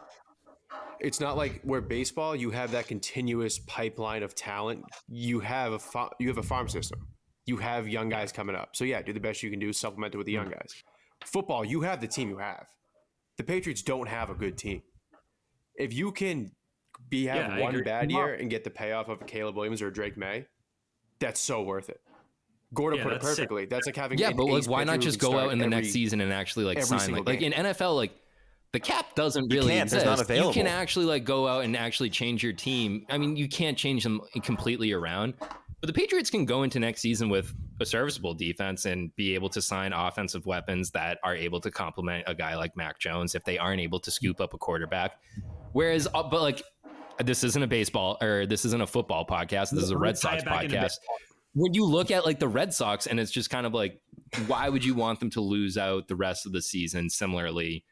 [1.00, 4.84] It's not like where baseball you have that continuous pipeline of talent.
[5.08, 7.08] You have a fa- you have a farm system.
[7.46, 8.76] You have young guys coming up.
[8.76, 10.54] So yeah, do the best you can do, supplement it with the young mm.
[10.54, 10.84] guys.
[11.24, 12.68] Football, you have the team you have.
[13.38, 14.82] The Patriots don't have a good team.
[15.76, 16.52] If you can
[17.10, 19.88] be have Yeah, one bad year and get the payoff of a Caleb Williams or
[19.88, 20.46] a Drake Maye,
[21.20, 22.00] that's so worth it.
[22.74, 23.50] Gordon Yeah, put it that's sick.
[23.50, 23.66] perfectly.
[23.66, 25.92] That's like having Yeah, an but like why not just go out in the next
[25.92, 27.52] season and actually like sign like, like in.
[27.54, 28.14] NFL like
[28.72, 30.06] the cap doesn't You really can't, exist.
[30.06, 33.06] there's not You can actually like go out and actually change your team.
[33.10, 37.02] I mean, you can't change them completely around, but the Patriots can go into next
[37.02, 41.60] season with a serviceable defense and be able to sign offensive weapons that are able
[41.62, 44.58] to complement a guy like Mac Jones if they aren't able to scoop up a
[44.58, 45.20] quarterback.
[45.74, 46.64] Whereas, uh, but like,
[47.24, 49.72] this isn't a baseball or this isn't a football podcast.
[49.72, 50.98] This is a Red Sox it back into podcast.
[51.54, 54.02] When you look at like the Red Sox, and it's just kind of like,
[54.48, 57.86] why would you want them to lose out the rest of the season similarly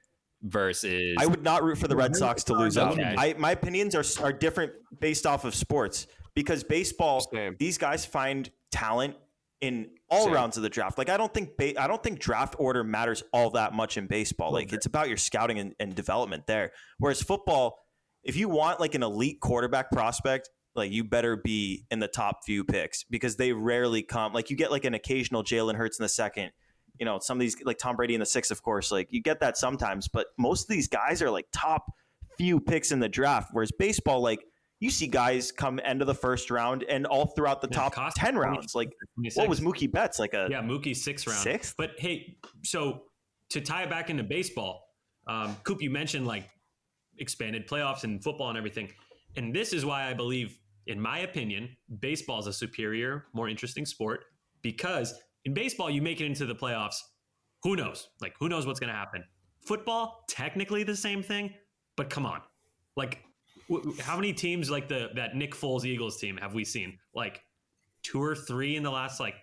[0.44, 2.94] versus I would not root for the Red Sox to lose out.
[2.94, 3.16] Okay.
[3.18, 7.56] I, my opinions are are different based off of sports because baseball, Same.
[7.60, 9.16] these guys find talent
[9.64, 10.34] in all Same.
[10.34, 10.98] rounds of the draft.
[10.98, 14.08] Like I don't think ba- I don't think draft order matters all that much in
[14.08, 14.52] baseball.
[14.52, 16.74] Like it's about your scouting and, and development there.
[17.00, 17.80] Whereas football,
[18.24, 22.44] if you want like an elite quarterback prospect, like you better be in the top
[22.46, 24.34] few picks because they rarely come.
[24.34, 26.52] Like you get like an occasional Jalen Hurts in the second.
[27.00, 28.92] You know, some of these like Tom Brady in the sixth, of course.
[28.92, 31.86] Like you get that sometimes, but most of these guys are like top
[32.38, 33.52] few picks in the draft.
[33.54, 34.46] Whereas baseball, like
[34.84, 38.14] you see guys come end of the first round and all throughout the Yeah, top
[38.18, 38.76] ten rounds.
[38.76, 38.92] Like
[39.36, 41.40] what was Mookie Betts like a Yeah, Mookie six round.
[41.40, 41.74] six?
[41.78, 43.04] But hey, so
[43.52, 44.90] to tie it back into baseball,
[45.26, 46.50] um, Coop, you mentioned like
[47.18, 48.92] expanded playoffs and football and everything,
[49.38, 51.70] and this is why I believe, in my opinion,
[52.02, 54.26] baseball is a superior, more interesting sport
[54.64, 55.14] because
[55.46, 56.98] in baseball you make it into the playoffs.
[57.64, 58.10] Who knows?
[58.20, 59.24] Like who knows what's going to happen?
[59.66, 61.54] Football, technically the same thing,
[61.96, 62.42] but come on,
[62.98, 63.24] like.
[64.02, 66.98] How many teams like the that Nick Foles Eagles team have we seen?
[67.14, 67.42] Like
[68.04, 69.36] two or three in the last like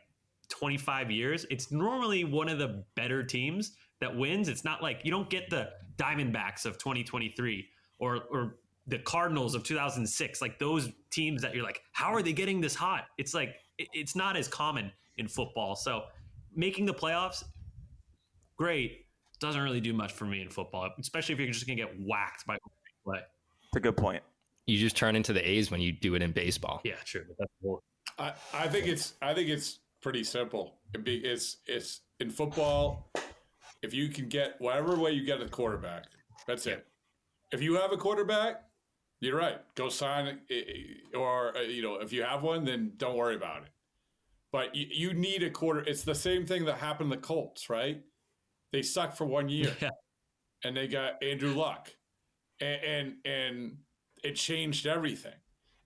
[0.50, 4.48] 25 years, it's normally one of the better teams that wins.
[4.48, 7.66] It's not like you don't get the Diamondbacks of 2023
[7.98, 8.56] or or
[8.86, 12.74] the Cardinals of 2006, like those teams that you're like, how are they getting this
[12.74, 13.04] hot?
[13.18, 15.76] It's like it- it's not as common in football.
[15.76, 16.06] So
[16.54, 17.44] making the playoffs,
[18.56, 19.06] great,
[19.38, 22.46] doesn't really do much for me in football, especially if you're just gonna get whacked
[22.46, 22.58] by
[23.04, 23.20] play.
[23.72, 24.22] That's a good point.
[24.66, 26.80] you just turn into the A's when you do it in baseball.
[26.84, 27.24] Yeah, true.
[27.28, 27.80] but That's more.
[28.18, 30.74] I, I think it's I think it's pretty simple.
[30.94, 33.10] It be, it's it's in football.
[33.82, 36.04] If you can get whatever way you get a quarterback,
[36.46, 36.86] that's it.
[37.52, 38.62] If you have a quarterback,
[39.20, 39.58] you're right.
[39.74, 43.62] Go sign it, or uh, you know, if you have one, then don't worry about
[43.62, 43.68] it.
[44.52, 45.80] But you, you need a quarter.
[45.80, 48.02] It's the same thing that happened to the Colts, right?
[48.72, 49.90] They sucked for one year, Yeah.
[50.64, 51.90] and they got Andrew Luck,
[52.60, 53.76] and and, and
[54.22, 55.34] it changed everything.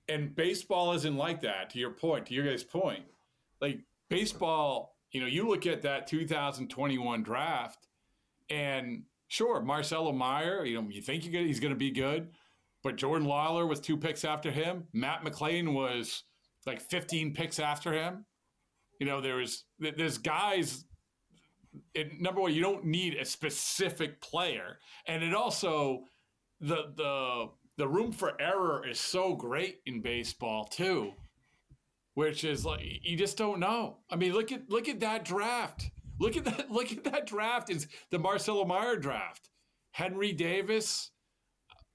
[0.08, 1.70] And baseball isn't like that.
[1.70, 3.04] To your point, to your guys' point,
[3.60, 7.86] like baseball, you know, you look at that 2021 draft,
[8.50, 12.28] and sure, Marcelo Mayer, you know, you think gonna, he's going to be good,
[12.82, 14.84] but Jordan Lawlar was two picks after him.
[14.92, 16.24] Matt McLain was
[16.66, 18.26] like 15 picks after him.
[19.00, 20.84] You know, there was there's guys.
[21.92, 26.04] It, number one, you don't need a specific player, and it also
[26.64, 31.12] the the the room for error is so great in baseball too,
[32.14, 33.98] which is like you just don't know.
[34.10, 35.90] I mean, look at look at that draft.
[36.20, 36.70] Look at that.
[36.70, 37.70] Look at that draft.
[37.70, 39.50] Is the Marcelo Mayer draft?
[39.90, 41.10] Henry Davis,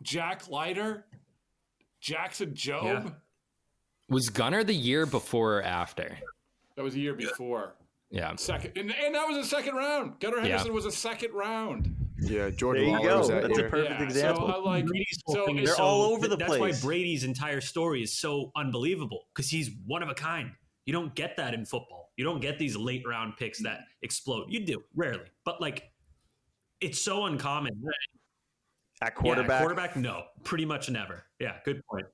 [0.02, 1.06] Jack Leiter,
[2.02, 2.84] Jackson Jobe.
[3.06, 3.10] Yeah.
[4.10, 6.18] Was Gunnar the year before or after?
[6.76, 7.76] That was a year before.
[8.12, 8.36] Yeah.
[8.36, 10.20] Second, and, and that was a second round.
[10.20, 10.44] Gunnar Yeah.
[10.44, 11.96] Henderson was a second round.
[12.22, 13.28] Yeah, Jordan There you Lawlar go.
[13.28, 14.46] that That's a perfect Yeah, example.
[14.48, 14.86] Uh, so I like.
[15.28, 16.62] So They're so- all over the that's place.
[16.74, 20.52] That's why Brady's entire story is so unbelievable because he's one of a kind.
[20.86, 22.12] You don't get that in football.
[22.18, 24.48] You don't get these late round picks that explode.
[24.50, 25.92] You do rarely, but like
[26.82, 27.74] it's so uncommon.
[29.02, 31.24] At Yeah, quarterback, quarterback, no, pretty much never.
[31.40, 32.06] Yeah, good point.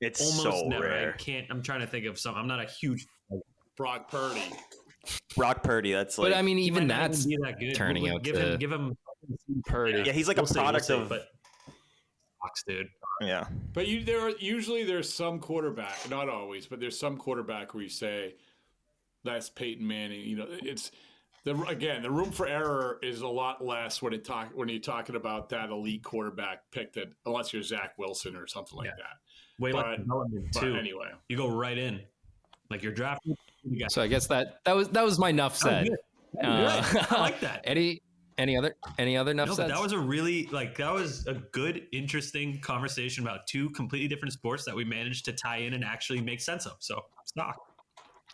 [0.00, 0.84] it's Almost so never.
[0.84, 1.14] rare.
[1.14, 1.46] I can't.
[1.50, 2.34] I'm trying to think of some.
[2.34, 3.06] I'm not a huge.
[3.76, 4.42] Brock Purdy.
[5.36, 7.74] Brock Purdy, that's like But I mean, even might not that's be that good.
[7.74, 8.58] turning We'll- out give to him.
[8.58, 8.96] Give him.
[9.66, 10.02] Purdy.
[10.06, 11.28] yeah, he's like We'll a see, we'll product see, of but
[12.40, 12.88] Fox, dude.
[13.20, 13.46] yeah.
[13.72, 17.82] But you there are, usually there's some quarterback, not always, but there's some quarterback where
[17.84, 18.34] you say
[19.24, 20.20] that's Peyton Manning.
[20.22, 20.90] You know, it's
[21.44, 24.80] the again the room for error is a lot less when it talk when you're
[24.80, 28.92] talking about that elite quarterback pick that unless you're Zach Wilson or something like Yeah.
[28.98, 29.62] that.
[29.62, 30.74] Way less But- development too.
[30.76, 32.00] anyway, You go right in,
[32.70, 33.36] like you're drafting.
[33.64, 35.88] You So I guess that that was that was my enough said.
[35.88, 35.98] good.
[36.44, 37.60] Uh, I like that.
[37.64, 38.02] Any
[38.38, 39.68] any other any other enough No, said?
[39.68, 44.08] but that was a really like that was a good, interesting conversation about two completely
[44.08, 46.76] different sports that we managed to tie in and actually make sense of.
[46.80, 47.56] So stock.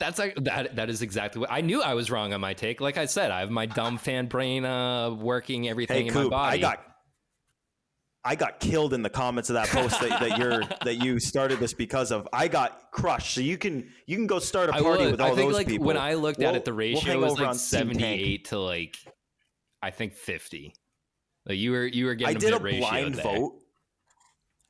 [0.00, 0.76] That's like that.
[0.76, 1.82] That is exactly what I knew.
[1.82, 2.80] I was wrong on my take.
[2.80, 6.20] Like I said, I have my dumb fan brain uh, working everything Hey, in my
[6.22, 6.58] Coop, body.
[6.58, 6.84] I got
[8.24, 11.58] I got killed in the comments of that post that, that you're that you started
[11.60, 12.28] this because of.
[12.32, 13.34] I got crushed.
[13.34, 15.10] So you can you can go start a party would.
[15.12, 15.86] with all I think those like people.
[15.86, 17.58] when I looked at We'll- it, the we'll ratio hang was like on Team Tank.
[17.60, 18.98] seventy-eight to like,
[19.82, 20.74] I think fifty.
[21.46, 23.22] Like you were you were I getting did a blind there.
[23.22, 23.60] vote.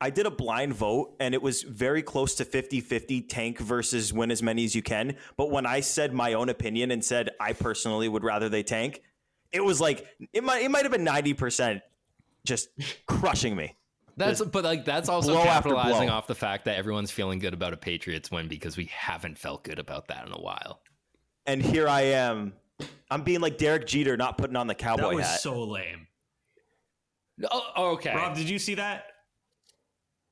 [0.01, 4.31] I did a blind vote and it was very close to 50-50 tank versus win
[4.31, 5.17] as many as you can.
[5.37, 9.03] But when I said my own opinion and said I personally would rather they tank,
[9.51, 11.81] it was like it might it might have been 90%
[12.45, 12.69] just
[13.07, 13.75] crushing me.
[14.17, 17.77] That's but like that's also capitalizing off the fact that everyone's feeling good about a
[17.77, 20.81] Patriots win because we haven't felt good about that in a while.
[21.47, 22.53] And here I am.
[23.11, 24.99] I'm being like Derek Jeter not putting on the cowboy hat.
[24.99, 25.41] That cowboy was hat.
[25.41, 26.07] so lame.
[27.51, 28.15] Oh, oh, okay.
[28.15, 29.05] Rob, did you see that?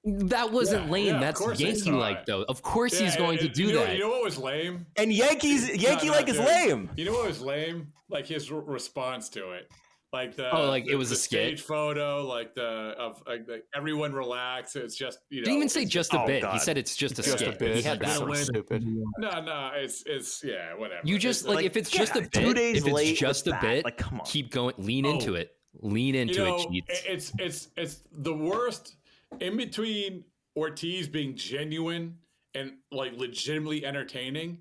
[0.05, 1.07] That wasn't Yeah, lame.
[1.07, 2.43] yeah, That's course Yankee like though.
[2.43, 3.95] Of course he's Yeah, going to do you know, that.
[3.95, 4.87] You know what was lame?
[4.97, 6.91] and Yankees Yankee No, no, like is lame.
[6.97, 7.93] You know what was lame?
[8.09, 9.69] Like his r- response to it.
[10.13, 11.59] Like the Oh, like it was a skit?
[11.59, 14.75] stage photo, like the of like the, everyone relax.
[14.77, 15.45] It's just you know.
[15.47, 16.45] Didn't even say just a Oh, bit.
[16.47, 17.77] He said it's just a Just a bit.
[17.77, 18.19] He had that.
[18.19, 18.37] so one.
[18.37, 18.85] stupid.
[19.19, 21.07] No, no, it's it's yeah, whatever.
[21.07, 23.17] You just like, like, if it's yeah, just a bit, two days if it's late
[23.19, 24.27] just a that, bit, like, come on.
[24.27, 25.11] keep going, lean Oh.
[25.11, 25.51] into it,
[25.81, 28.97] lean into you know, it, it's it's it's the worst
[29.41, 30.25] in between
[30.57, 32.17] Ortiz being genuine
[32.55, 34.59] and like legitimately entertaining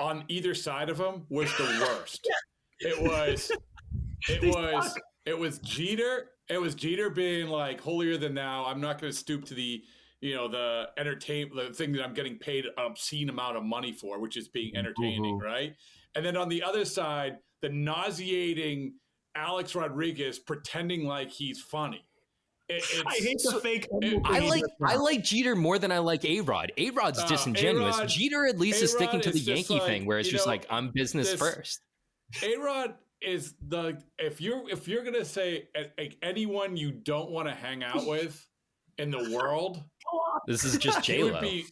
[0.00, 2.28] on either side of him was the worst.
[2.80, 3.52] It was
[4.28, 6.30] it was it was Jeter.
[6.48, 8.64] It was Jeter being like holier than thou.
[8.66, 9.82] I'm not going to stoop to the
[10.20, 13.92] you know the entertain the thing that I'm getting paid an obscene amount of money
[13.92, 15.74] for, which is being entertaining, right?
[16.14, 18.94] And then on the other side, the nauseating
[19.36, 22.04] Alex Rodriguez pretending like he's funny.
[22.68, 23.88] It, I hate the fake.
[24.00, 26.70] it- I like I like Jeter more than I like A Rod.
[26.76, 27.96] A Rod's Uh, disingenuous.
[27.96, 30.52] A-Rod- Jeter at least is sticking to the Yankee like, thing, where it's just know,
[30.52, 31.80] like I'm business this- first.
[32.44, 37.30] A Rod is the if you're if you're gonna say a- a- anyone you don't
[37.30, 38.46] want to hang out with
[38.98, 39.82] in the world,
[40.46, 41.40] This is just he J Lo.
[41.40, 41.64] be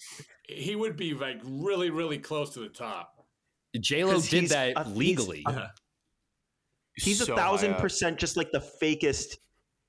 [0.49, 3.13] he would be like really really close to the top.
[3.81, 5.43] J Lo 'Cause did that a- he's legally.
[5.47, 5.73] a-
[6.97, 7.83] He's So a thousand high up.
[7.83, 9.37] percent just like the fakest.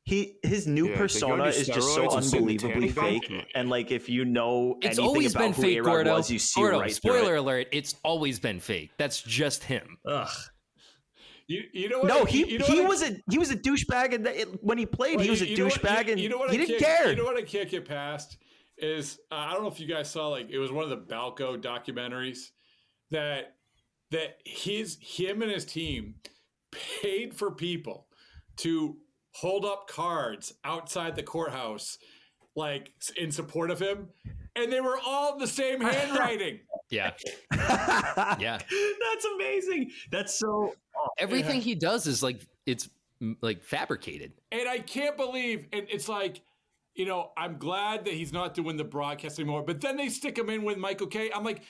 [0.05, 2.45] He his new Yeah, like, you wanna persona is just so steroids and sit in
[2.47, 3.29] the unbelievably fake.
[3.29, 3.45] bunk?
[3.55, 6.13] And like if you know It's anything always about been who fake, A-Rod Gordo.
[6.17, 7.39] was, you see Gordo, right spoiler it.
[7.39, 8.91] alert, it's always been fake.
[8.97, 9.97] That's just him.
[10.05, 10.29] Ugh.
[11.49, 14.13] You you know what No, he you know he was a he was a douchebag,
[14.13, 16.21] and it, when he played, Well, he was a you know what- douchebag, you- and
[16.21, 17.09] you know what he I didn't can't- care.
[17.09, 18.37] You know what I can't get past
[18.77, 20.97] is uh, I don't know if you guys saw like it was one of the
[21.13, 22.51] Balco documentaries
[23.11, 23.55] that
[24.11, 26.15] that his him and his team
[27.01, 28.07] paid for people
[28.57, 28.97] to
[29.33, 31.97] hold up cards outside the courthouse
[32.55, 34.09] like in support of him
[34.55, 37.11] and they were all the same handwriting Yeah.
[37.53, 38.59] yeah.
[39.09, 39.91] That's amazing.
[40.11, 40.73] That's so.
[41.01, 42.89] Oh, Everything he does is like it's
[43.41, 44.33] like fabricated.
[44.51, 46.41] and I can't believe and it's like
[46.95, 50.37] you know I'm glad that he's not doing the broadcast anymore but then they stick
[50.37, 51.31] him in with Michael Kay.
[51.33, 51.61] I'm like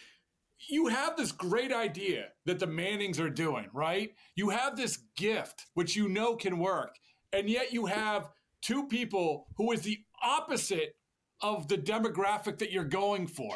[0.68, 4.14] you have this great idea that the Mannings are doing right?
[4.36, 6.96] You have this gift which you know can work
[7.34, 8.30] and yet you have
[8.62, 10.96] two people who is the opposite
[11.42, 13.56] of the demographic that you're going for.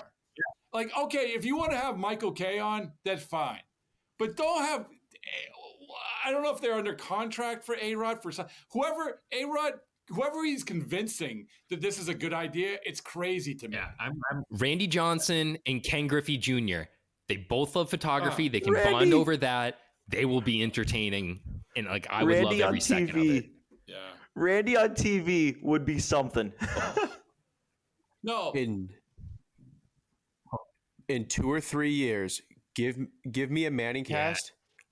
[0.73, 3.61] Like okay if you want to have Michael Kay on that's fine
[4.17, 4.85] but don't have
[6.25, 9.73] I don't know if they're under contract for A Rod for some whoever A Rod
[10.09, 12.77] whoever he's convincing that this is a good idea.
[12.83, 13.77] It's crazy to me.
[13.77, 16.81] Yeah, I'm, I'm Randy Johnson and Ken Griffey Jr.
[17.29, 18.49] They both love photography.
[18.49, 19.79] Uh, they can Randy- bond over that.
[20.09, 21.39] They will be entertaining,
[21.77, 23.49] and like I would Randy love every on second of TV, it.
[23.87, 23.95] Yeah.
[24.35, 26.51] Randy on TV would be something.
[28.23, 28.51] No.
[28.53, 28.89] in
[31.09, 32.41] in two or three years,
[32.75, 32.97] give
[33.29, 34.33] give me a Manning Yeah.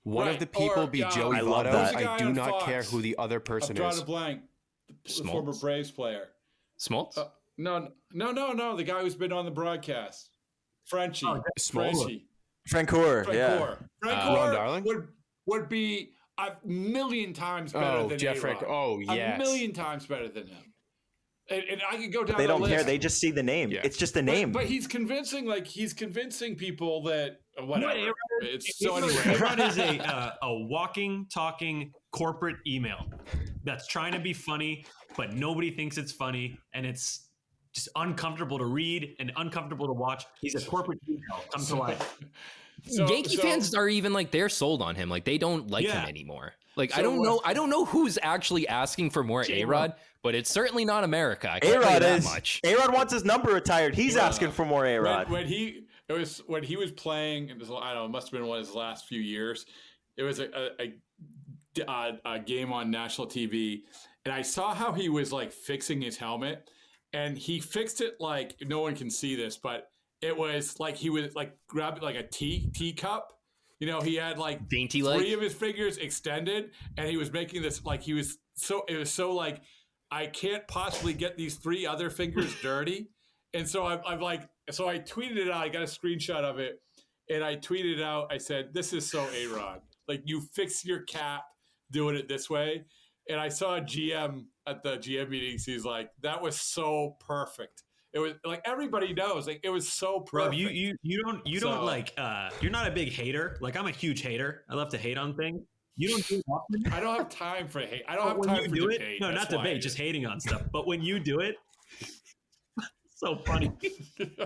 [0.04, 0.14] Cast.
[0.14, 1.72] One Right, of the people or, be uh, Joey I love Votto.
[1.72, 1.84] that.
[1.86, 2.64] Who's the guy I do not Fox?
[2.64, 4.00] care who the other I'm person drawing is.
[4.00, 4.40] a blank.
[5.04, 5.30] The Smoltz?
[5.32, 6.28] former Braves player.
[6.78, 7.16] Smoltz.
[7.18, 7.28] Uh,
[7.58, 8.76] no, no, no, no.
[8.76, 10.30] The guy who's been on the broadcast.
[10.84, 11.26] Frenchie.
[11.26, 11.92] Oh, Smola.
[11.94, 12.26] Frenchie.
[12.68, 13.58] Francoeur, Frank yeah.
[13.58, 13.78] Gore.
[14.00, 14.84] Frank Uh, Ron Darling?
[14.84, 15.08] would
[15.46, 18.58] would be a million times better Oh, than Jeff A-Rod.
[18.58, 18.62] Frank.
[18.70, 20.71] Oh, A million times better than him.
[21.50, 22.38] And, and I could go down.
[22.38, 22.84] They don't care.
[22.84, 23.70] They just see the name.
[23.70, 23.80] Yeah.
[23.84, 24.52] It's just the name.
[24.52, 28.12] But, he's convincing, like he's convincing people that uh, whatever.
[28.42, 29.36] It's so A-Rod- anyway.
[29.38, 33.06] A-Rod is a uh, a walking, talking corporate email
[33.64, 34.84] that's trying to be funny,
[35.16, 37.28] but nobody thinks it's funny, and it's
[37.74, 40.24] just uncomfortable to read and uncomfortable to watch.
[40.40, 42.18] He's a corporate email come to life.
[42.84, 45.08] So- Yankee so- fans are even like they're sold on him.
[45.08, 46.00] Like they don't like Yeah.
[46.00, 46.54] him anymore.
[46.74, 47.40] Like I don't know.
[47.44, 49.70] I don't know who's actually asking for more A J-Rod.
[49.70, 51.50] Rod, but it's certainly not America.
[51.50, 52.24] I can't A-Rod that is.
[52.24, 52.60] much.
[52.64, 53.94] A Rod wants his number retired.
[53.94, 54.26] He's Yeah.
[54.26, 55.30] asking for more A-Rod.
[55.30, 58.26] when he it was when he was playing it was, i don't know it must
[58.26, 59.64] have been one of his last few years
[60.18, 60.48] it was a,
[60.80, 60.92] a,
[61.78, 63.82] a, a, a game on national tv
[64.26, 66.68] and i saw how he was like fixing his helmet
[67.14, 71.08] and he fixed it like no one can see this but it was like he
[71.08, 73.32] was like grabbed like a tea teacup
[73.78, 75.32] You know, he had like Dainty three like.
[75.32, 79.10] of his fingers extended, and he was making this like he was so it was
[79.10, 79.60] so like
[80.12, 83.08] I can't possibly get these three other fingers dirty,
[83.54, 85.64] and so I'm, I'm like so I tweeted it out.
[85.64, 86.80] I got a screenshot of it,
[87.30, 88.30] and I tweeted it out.
[88.30, 89.80] I said, "This is so a Rod.
[90.06, 91.44] Like you fix your cap
[91.90, 92.84] doing it this way."
[93.28, 95.64] And I saw a GM at the GM meetings.
[95.64, 97.82] He's like, "That was so perfect."
[98.12, 100.52] It was like everybody knows, like it was so perfect.
[100.52, 103.56] Rob, you you you don't you don't like uh you're not a big hater.
[103.62, 104.64] Like I'm a huge hater.
[104.68, 105.62] I love to hate on things.
[106.02, 106.92] You don't do it often.
[106.92, 108.02] I don't have time for hate.
[108.08, 109.00] I don't But have time you for do debate.
[109.16, 110.62] it, no, That's not why debate, just hating on stuff.
[110.72, 111.56] But when you do it,
[113.14, 113.70] so funny.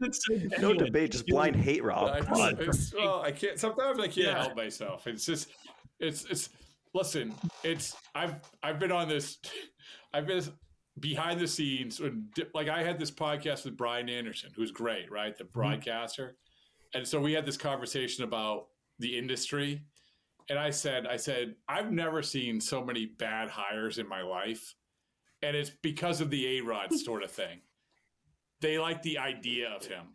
[0.00, 0.76] It's so No genuine.
[0.76, 2.10] debate, just blind hate, Rob.
[2.10, 2.52] I, Come on.
[2.60, 3.58] it's- well, I can't.
[3.58, 4.42] Sometimes I can't Yeah.
[4.42, 5.06] help myself.
[5.06, 5.48] It's just,
[6.00, 6.50] it's, it's.
[6.92, 7.96] Listen, it's.
[8.14, 9.38] I've, I've been on this.
[10.12, 10.42] I've been
[11.00, 11.98] behind the scenes.
[11.98, 15.58] When, like I had this podcast with Brian Anderson, who's great, right, the mm-hmm.
[15.58, 16.36] broadcaster,
[16.92, 18.66] and so we had this conversation about
[18.98, 19.82] the industry,
[20.48, 24.74] and I said, I said, I've never seen so many bad hires in my life,
[25.42, 27.60] and it's because of the A Rod sort of thing.
[28.60, 30.06] They like the idea of him.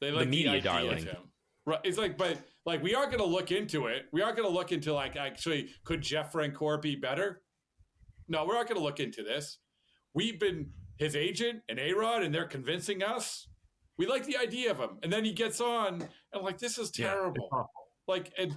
[0.00, 0.98] They like the, media idea darling.
[0.98, 1.22] of him.
[1.66, 1.80] Right.
[1.84, 4.06] It's like, but like we are going to look into it.
[4.12, 7.42] We are going to look into like actually, could Jeff Francoeur be better?
[8.28, 9.58] No, we're not going to look into this.
[10.14, 13.48] We've been his agent and A Rod, and they're convincing us.
[13.98, 16.78] We like the idea of him, and then he gets on, and I'm like, this
[16.78, 17.48] is terrible.
[17.52, 17.70] awful.
[18.08, 18.56] like, and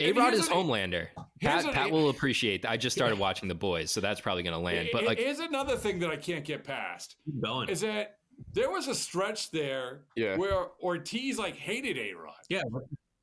[0.00, 1.08] A Rod is an- Homelander.
[1.40, 2.70] Pat, an- Pat will appreciate that.
[2.70, 4.88] I just started watching The Boys, so that's probably going to land.
[4.92, 7.68] But like, here's another thing that I can't get past going.
[7.68, 8.16] is that
[8.52, 10.36] there was a stretch there Yeah.
[10.36, 12.62] where Ortiz like hated A Rod, yeah,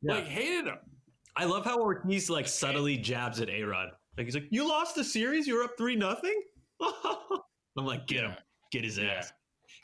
[0.01, 0.13] yeah.
[0.13, 0.77] like hated him.
[1.35, 3.89] I love how Ortiz like subtly jabs at A Rod.
[4.17, 5.45] Like he's like, "You lost the series.
[5.47, 6.39] You're up three nothing."
[6.81, 8.33] I'm like, "Get him,
[8.71, 9.05] get his Yeah.
[9.11, 9.31] ass."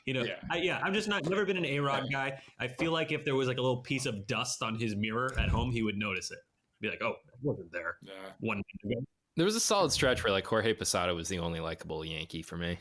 [0.05, 0.35] You know, Yeah.
[0.51, 0.81] I, yeah.
[0.83, 2.41] I'm just not never been an A Rod guy.
[2.59, 5.31] I feel like if there was like a little piece of dust on his mirror
[5.39, 6.39] at home, he would notice it.
[6.83, 8.11] Be like, "Oh, it wasn't there Yeah.
[8.41, 9.05] one minute ago."
[9.37, 12.57] there was a solid stretch where like Jorge Posada was the only likable Yankee for
[12.57, 12.77] me.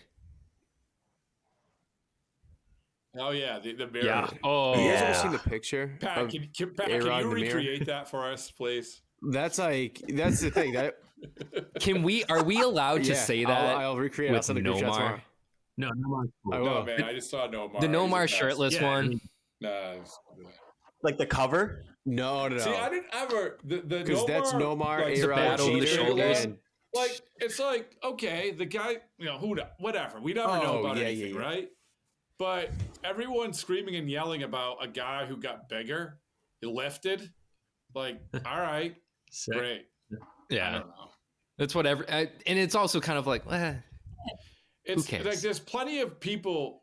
[3.18, 4.04] Oh yeah, the, the mirror.
[4.06, 4.30] Yeah.
[4.42, 5.96] Oh, You guys ever seen the picture?
[6.00, 9.02] Pat, of- can, can, Pat, can you recreate that for us, please?
[9.30, 10.72] that's like that's the thing.
[10.72, 10.94] That
[11.80, 12.24] Can we?
[12.24, 14.32] Are we allowed to yeah, say I'll, that I'll recreate.
[14.32, 15.20] with send a Nomar?
[15.76, 16.24] No, no more.
[16.52, 17.80] I No, man, I just saw Nomar.
[17.80, 19.20] The Nomar shirtless Yeah, one.
[19.60, 20.18] Nah, it's-
[21.04, 21.84] Like the cover?
[22.04, 22.62] No, no, no.
[22.62, 25.86] See, I didn't ever the the Because that's Nomar, like, A Rod, battle of the
[25.86, 26.44] shoulders.
[26.44, 26.58] and
[26.94, 30.20] Like it's like okay, the guy, you know, who, kno- whatever.
[30.20, 31.40] We never know Oh, about yeah, yeah, anything, yeah.
[31.40, 31.68] right?
[32.38, 32.70] But
[33.04, 36.18] everyone screaming and yelling about a guy who got bigger,
[36.60, 37.30] he lifted.
[37.94, 38.96] Like, all right,
[39.30, 39.54] Sick.
[39.56, 39.86] great.
[40.12, 40.16] I
[40.50, 41.10] Yeah, don't know.
[41.58, 42.04] that's whatever.
[42.10, 43.74] I, and it's also kind of like, eh,
[44.84, 45.24] It's cares?
[45.24, 46.82] like there's plenty of people.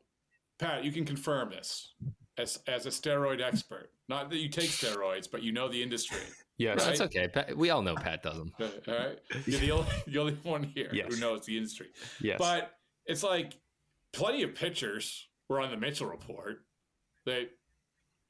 [0.60, 1.94] Pat, you can confirm this
[2.40, 3.92] as as a steroid expert.
[4.08, 6.18] Not that you take steroids, but you know the industry.
[6.58, 7.28] yes, that's okay.
[7.28, 8.52] Pat, we all know Pat does them.
[8.60, 11.14] All right, you're the only, you're the only one here Yes.
[11.14, 11.88] who knows the industry.
[12.22, 12.38] yes.
[12.40, 12.72] But
[13.06, 13.54] it's like
[14.14, 16.66] plenty of pitchers were on the Mitchell report.
[17.26, 17.50] That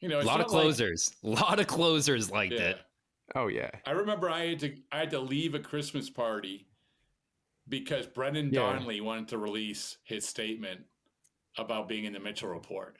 [0.02, 1.16] you know, A lot of not like- closers.
[1.24, 2.60] A lot of closers liked yeah.
[2.70, 2.78] it.
[3.36, 3.70] oh yeah.
[3.86, 6.68] I remember I had to I had to leave a Christmas party
[7.68, 8.62] because Brendan Yeah.
[8.62, 10.82] Donnelly wanted to release his statement
[11.58, 12.98] about being in the Mitchell report.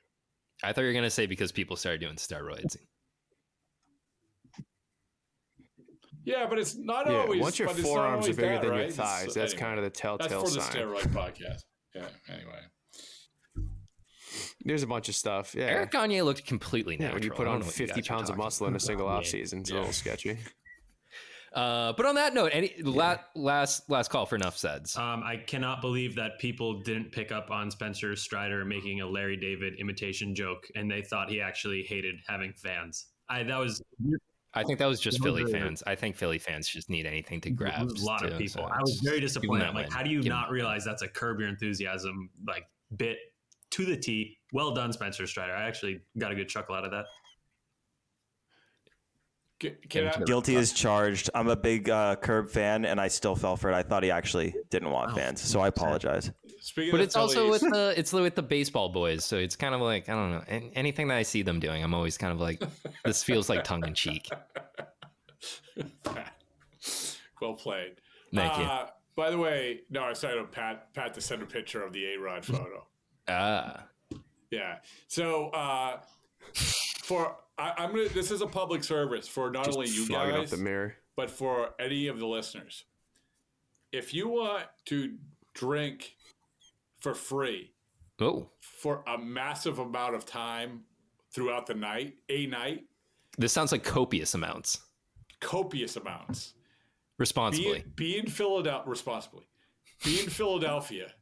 [0.64, 2.76] I thought you were gonna say because people started doing steroids.
[6.26, 7.42] Yeah, but it's not Yeah, always.
[7.42, 8.76] once your but it's not forearms are always bigger that, than right?
[8.78, 10.54] your It's- thighs, that's anyway, kind of the telltale sign.
[10.54, 11.12] that's telltale for the sign.
[11.14, 11.64] steroid podcast.
[11.96, 12.10] Yeah.
[12.36, 12.60] Anyway,
[14.66, 15.56] There's a bunch of stuff.
[15.56, 15.64] Yeah.
[15.64, 17.16] Eric Gagne looked completely yeah, natural.
[17.16, 19.14] when you put on know what you 50 pounds of muscle in a single Yeah.
[19.14, 20.38] off season, it's a little sketchy.
[21.54, 24.88] Uh, but on that note, any la- last last call for enough said.
[24.96, 29.38] Um, I cannot believe that people didn't pick up on Spencer Strider making a Larry
[29.38, 33.08] David imitation joke, and they thought he actually hated having fans.
[33.30, 33.82] I that was
[34.54, 35.84] I think that was just Philly fans.
[35.86, 37.88] I think Philly fans just need anything to grab.
[37.88, 38.64] a lot of people.
[38.64, 39.68] so I was very disappointed.
[39.68, 39.94] I'm like, win.
[39.94, 43.18] how do you Give not realize that's a curb your enthusiasm like bit
[43.72, 44.38] to the T?
[44.52, 45.54] Well done, Spencer Strider.
[45.54, 47.06] I actually got a good chuckle out of that.
[49.60, 51.30] Can, can I, Guilty as charged.
[51.36, 53.76] I'm a big uh, Curb fan, and I still fell for it.
[53.76, 56.32] I thought he actually didn't want Oh, fans, so I apologize.
[56.62, 59.76] speaking But of it's also with the it's with the baseball boys, so it's kind
[59.76, 60.70] of like I don't know.
[60.76, 62.62] Anything that I see them doing, I'm always kind of like,
[63.06, 64.30] this feels like tongue in cheek.
[67.42, 67.94] well played.
[68.34, 68.64] Thank you.
[68.64, 72.14] Uh, By the way, no, I started Pat Pat to send a picture of the
[72.14, 72.86] A Rod photo.
[73.28, 73.86] Ah,
[74.52, 74.78] Yeah.
[75.08, 76.00] So uh,
[76.54, 78.10] for I, I'm gonna.
[78.10, 80.54] This is a public service for not Just only you guys,
[81.16, 82.86] but for any of the listeners.
[83.92, 85.16] If you want to
[85.54, 86.16] drink
[87.00, 87.74] for free
[88.22, 90.82] oh, for a massive amount of time
[91.32, 92.86] throughout the night, a night,
[93.38, 94.80] This sounds like copious amounts.
[95.42, 96.54] Copious amounts.
[97.18, 97.84] Responsibly.
[97.96, 99.48] Be, be in Philadelphia responsibly.
[100.06, 101.14] Be in Philadelphia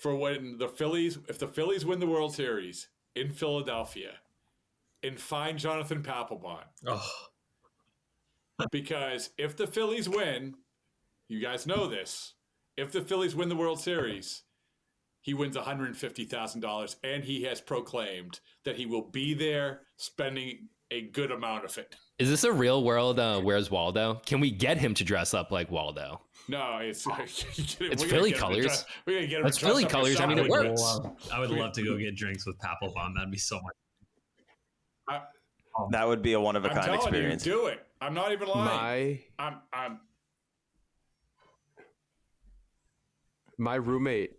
[0.00, 4.14] for when the Phillies, if the Phillies win the World Series in Philadelphia,
[5.04, 6.64] and find Jonathan Papelbon.
[6.86, 7.10] Oh,
[8.70, 10.54] Because if the Phillies win,
[11.28, 12.34] you guys know this.
[12.76, 14.42] If the Phillies win the World Series,
[15.20, 21.30] he wins $150,000 and he has proclaimed that he will be there spending a good
[21.30, 21.96] amount of it.
[22.18, 23.18] Is this a real world?
[23.18, 24.20] Uh, Where's Waldo?
[24.26, 26.20] Can we get him to dress up like Waldo?
[26.46, 27.06] No, it's
[27.80, 28.84] It's Philly colors.
[29.06, 30.20] We're gonna get him That's to dress Philly colors.
[30.20, 30.82] I mean, it works.
[31.32, 33.14] I would love to go get drinks with Papelbon.
[33.14, 33.74] That'd be so much.
[35.90, 37.44] That would be a one of a I'm kind experience.
[37.44, 37.84] you, do it.
[38.00, 39.20] I'm not even lying.
[39.38, 40.00] My I'm, I'm.
[43.58, 44.32] my roommate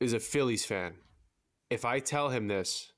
[0.00, 0.94] is a Phillies fan.
[1.70, 2.92] If I tell him this,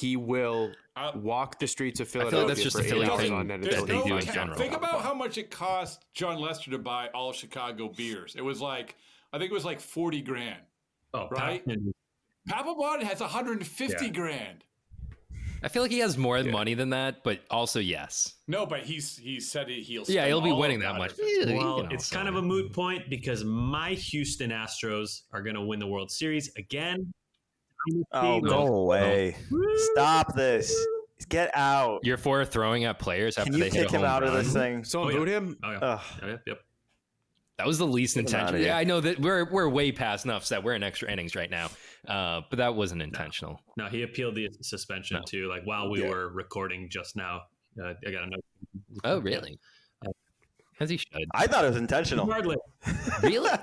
[0.00, 3.04] he will Uh, walk the streets of feel like Philadelphia that's just for a Philly
[3.06, 4.56] eight hours thing on end that until they he do in finds general.
[4.58, 8.34] Think about how much it cost Jon Lester to buy all Chicago beers.
[8.36, 8.96] It was like
[9.32, 10.60] I think it was like forty grand.
[11.12, 11.66] Oh, Right?
[11.66, 11.92] Papelbon-
[12.48, 14.10] Papelbon has 150 Yeah.
[14.10, 14.64] grand.
[15.62, 18.34] I feel like he has more money than that, but also yes.
[18.48, 20.04] No, but he's he said he, he'll.
[20.06, 21.12] Yeah, he'll be all winning that much.
[21.12, 25.22] on Well, You know, it's so- kind of a moot point because my Houston Astros
[25.32, 27.12] are going to win the World Series again.
[28.12, 29.36] Oh, go away!
[29.92, 30.74] Stop this!
[31.28, 32.00] Get out!
[32.02, 34.22] You're for throwing at players after Can you they hit kick a him home out
[34.22, 34.84] of this thing?
[34.84, 35.34] Someone Oh, boot yeah.
[35.36, 35.58] him?
[35.62, 35.78] Oh, yeah.
[35.80, 36.00] Ugh.
[36.22, 36.60] Oh, yep, yep.
[37.58, 38.66] That was the least Get him outta intentional.
[38.66, 41.50] Yeah, I know that we're we're way past enough that we're in extra innings right
[41.50, 41.70] now,
[42.08, 43.60] uh, but that wasn't intentional.
[43.76, 45.22] No, he appealed the suspension No.
[45.26, 45.48] too.
[45.48, 46.10] Like while we Yeah.
[46.10, 47.42] were recording just now,
[47.82, 48.44] uh, I got a note.
[49.04, 49.58] Oh, really?
[50.80, 51.24] As he should.
[51.32, 52.26] I thought it was intentional.
[52.26, 52.58] Regardless,
[53.22, 53.48] Really?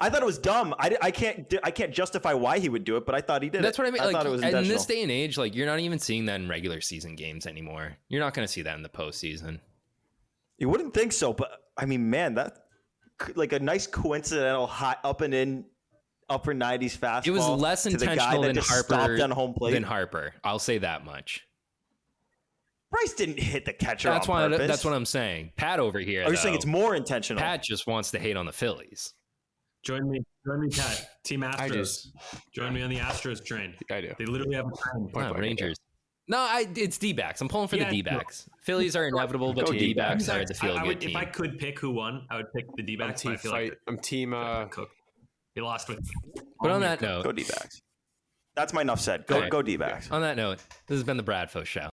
[0.00, 0.74] I thought it was dumb.
[0.78, 3.50] I, I can't I can't justify why he would do it, but I thought he
[3.50, 3.82] did That's it.
[3.82, 4.02] what I mean.
[4.02, 4.64] I like, thought it was intentional.
[4.64, 7.46] in this day and age, like you're not even seeing that in regular season games
[7.46, 7.96] anymore.
[8.08, 9.60] You're not going to see that in the postseason.
[10.58, 12.64] You wouldn't think so, but I mean, man, that
[13.36, 15.64] like a nice coincidental high up and in
[16.30, 17.26] upper nineties fastball.
[17.26, 19.72] It was less to the guy intentional that than just Harper stopped on home plate.
[19.72, 20.32] than Harper.
[20.44, 21.46] I'll say that much.
[22.90, 24.08] Bryce didn't hit the catcher.
[24.08, 24.48] That's on why.
[24.48, 24.66] purpose.
[24.68, 25.52] That's what I'm saying.
[25.56, 26.24] Pat over here.
[26.24, 27.40] Are you saying it's more intentional?
[27.40, 29.14] Pat just wants to hate on the Phillies.
[29.84, 31.08] join me, join me, Pat.
[31.22, 31.72] Team Astros.
[31.72, 32.12] Just-
[32.52, 33.74] join me on the Astros train.
[33.90, 34.12] I do.
[34.18, 35.08] They literally have a train.
[35.08, 35.38] Point Not.
[35.38, 35.76] Rangers.
[36.26, 37.40] No, I, it's D backs.
[37.40, 38.48] I'm pulling for Yeah, the D backs.
[38.60, 41.00] Phillies are inevitable, but Go the D backs are the feel I, I good would,
[41.00, 41.10] team.
[41.10, 43.22] If I could pick who won, I would pick the D I'm backs.
[43.22, 43.70] But team I feel fight.
[43.70, 44.34] like I'm team.
[44.34, 44.90] Uh, Cook.
[45.54, 46.00] He lost with.
[46.60, 47.80] but on that note, Go note, D backs.
[48.56, 49.26] That's my enough said.
[49.26, 49.50] Go All right.
[49.50, 50.10] go D backs.
[50.10, 51.89] on that note, this has been the Bradfo Show.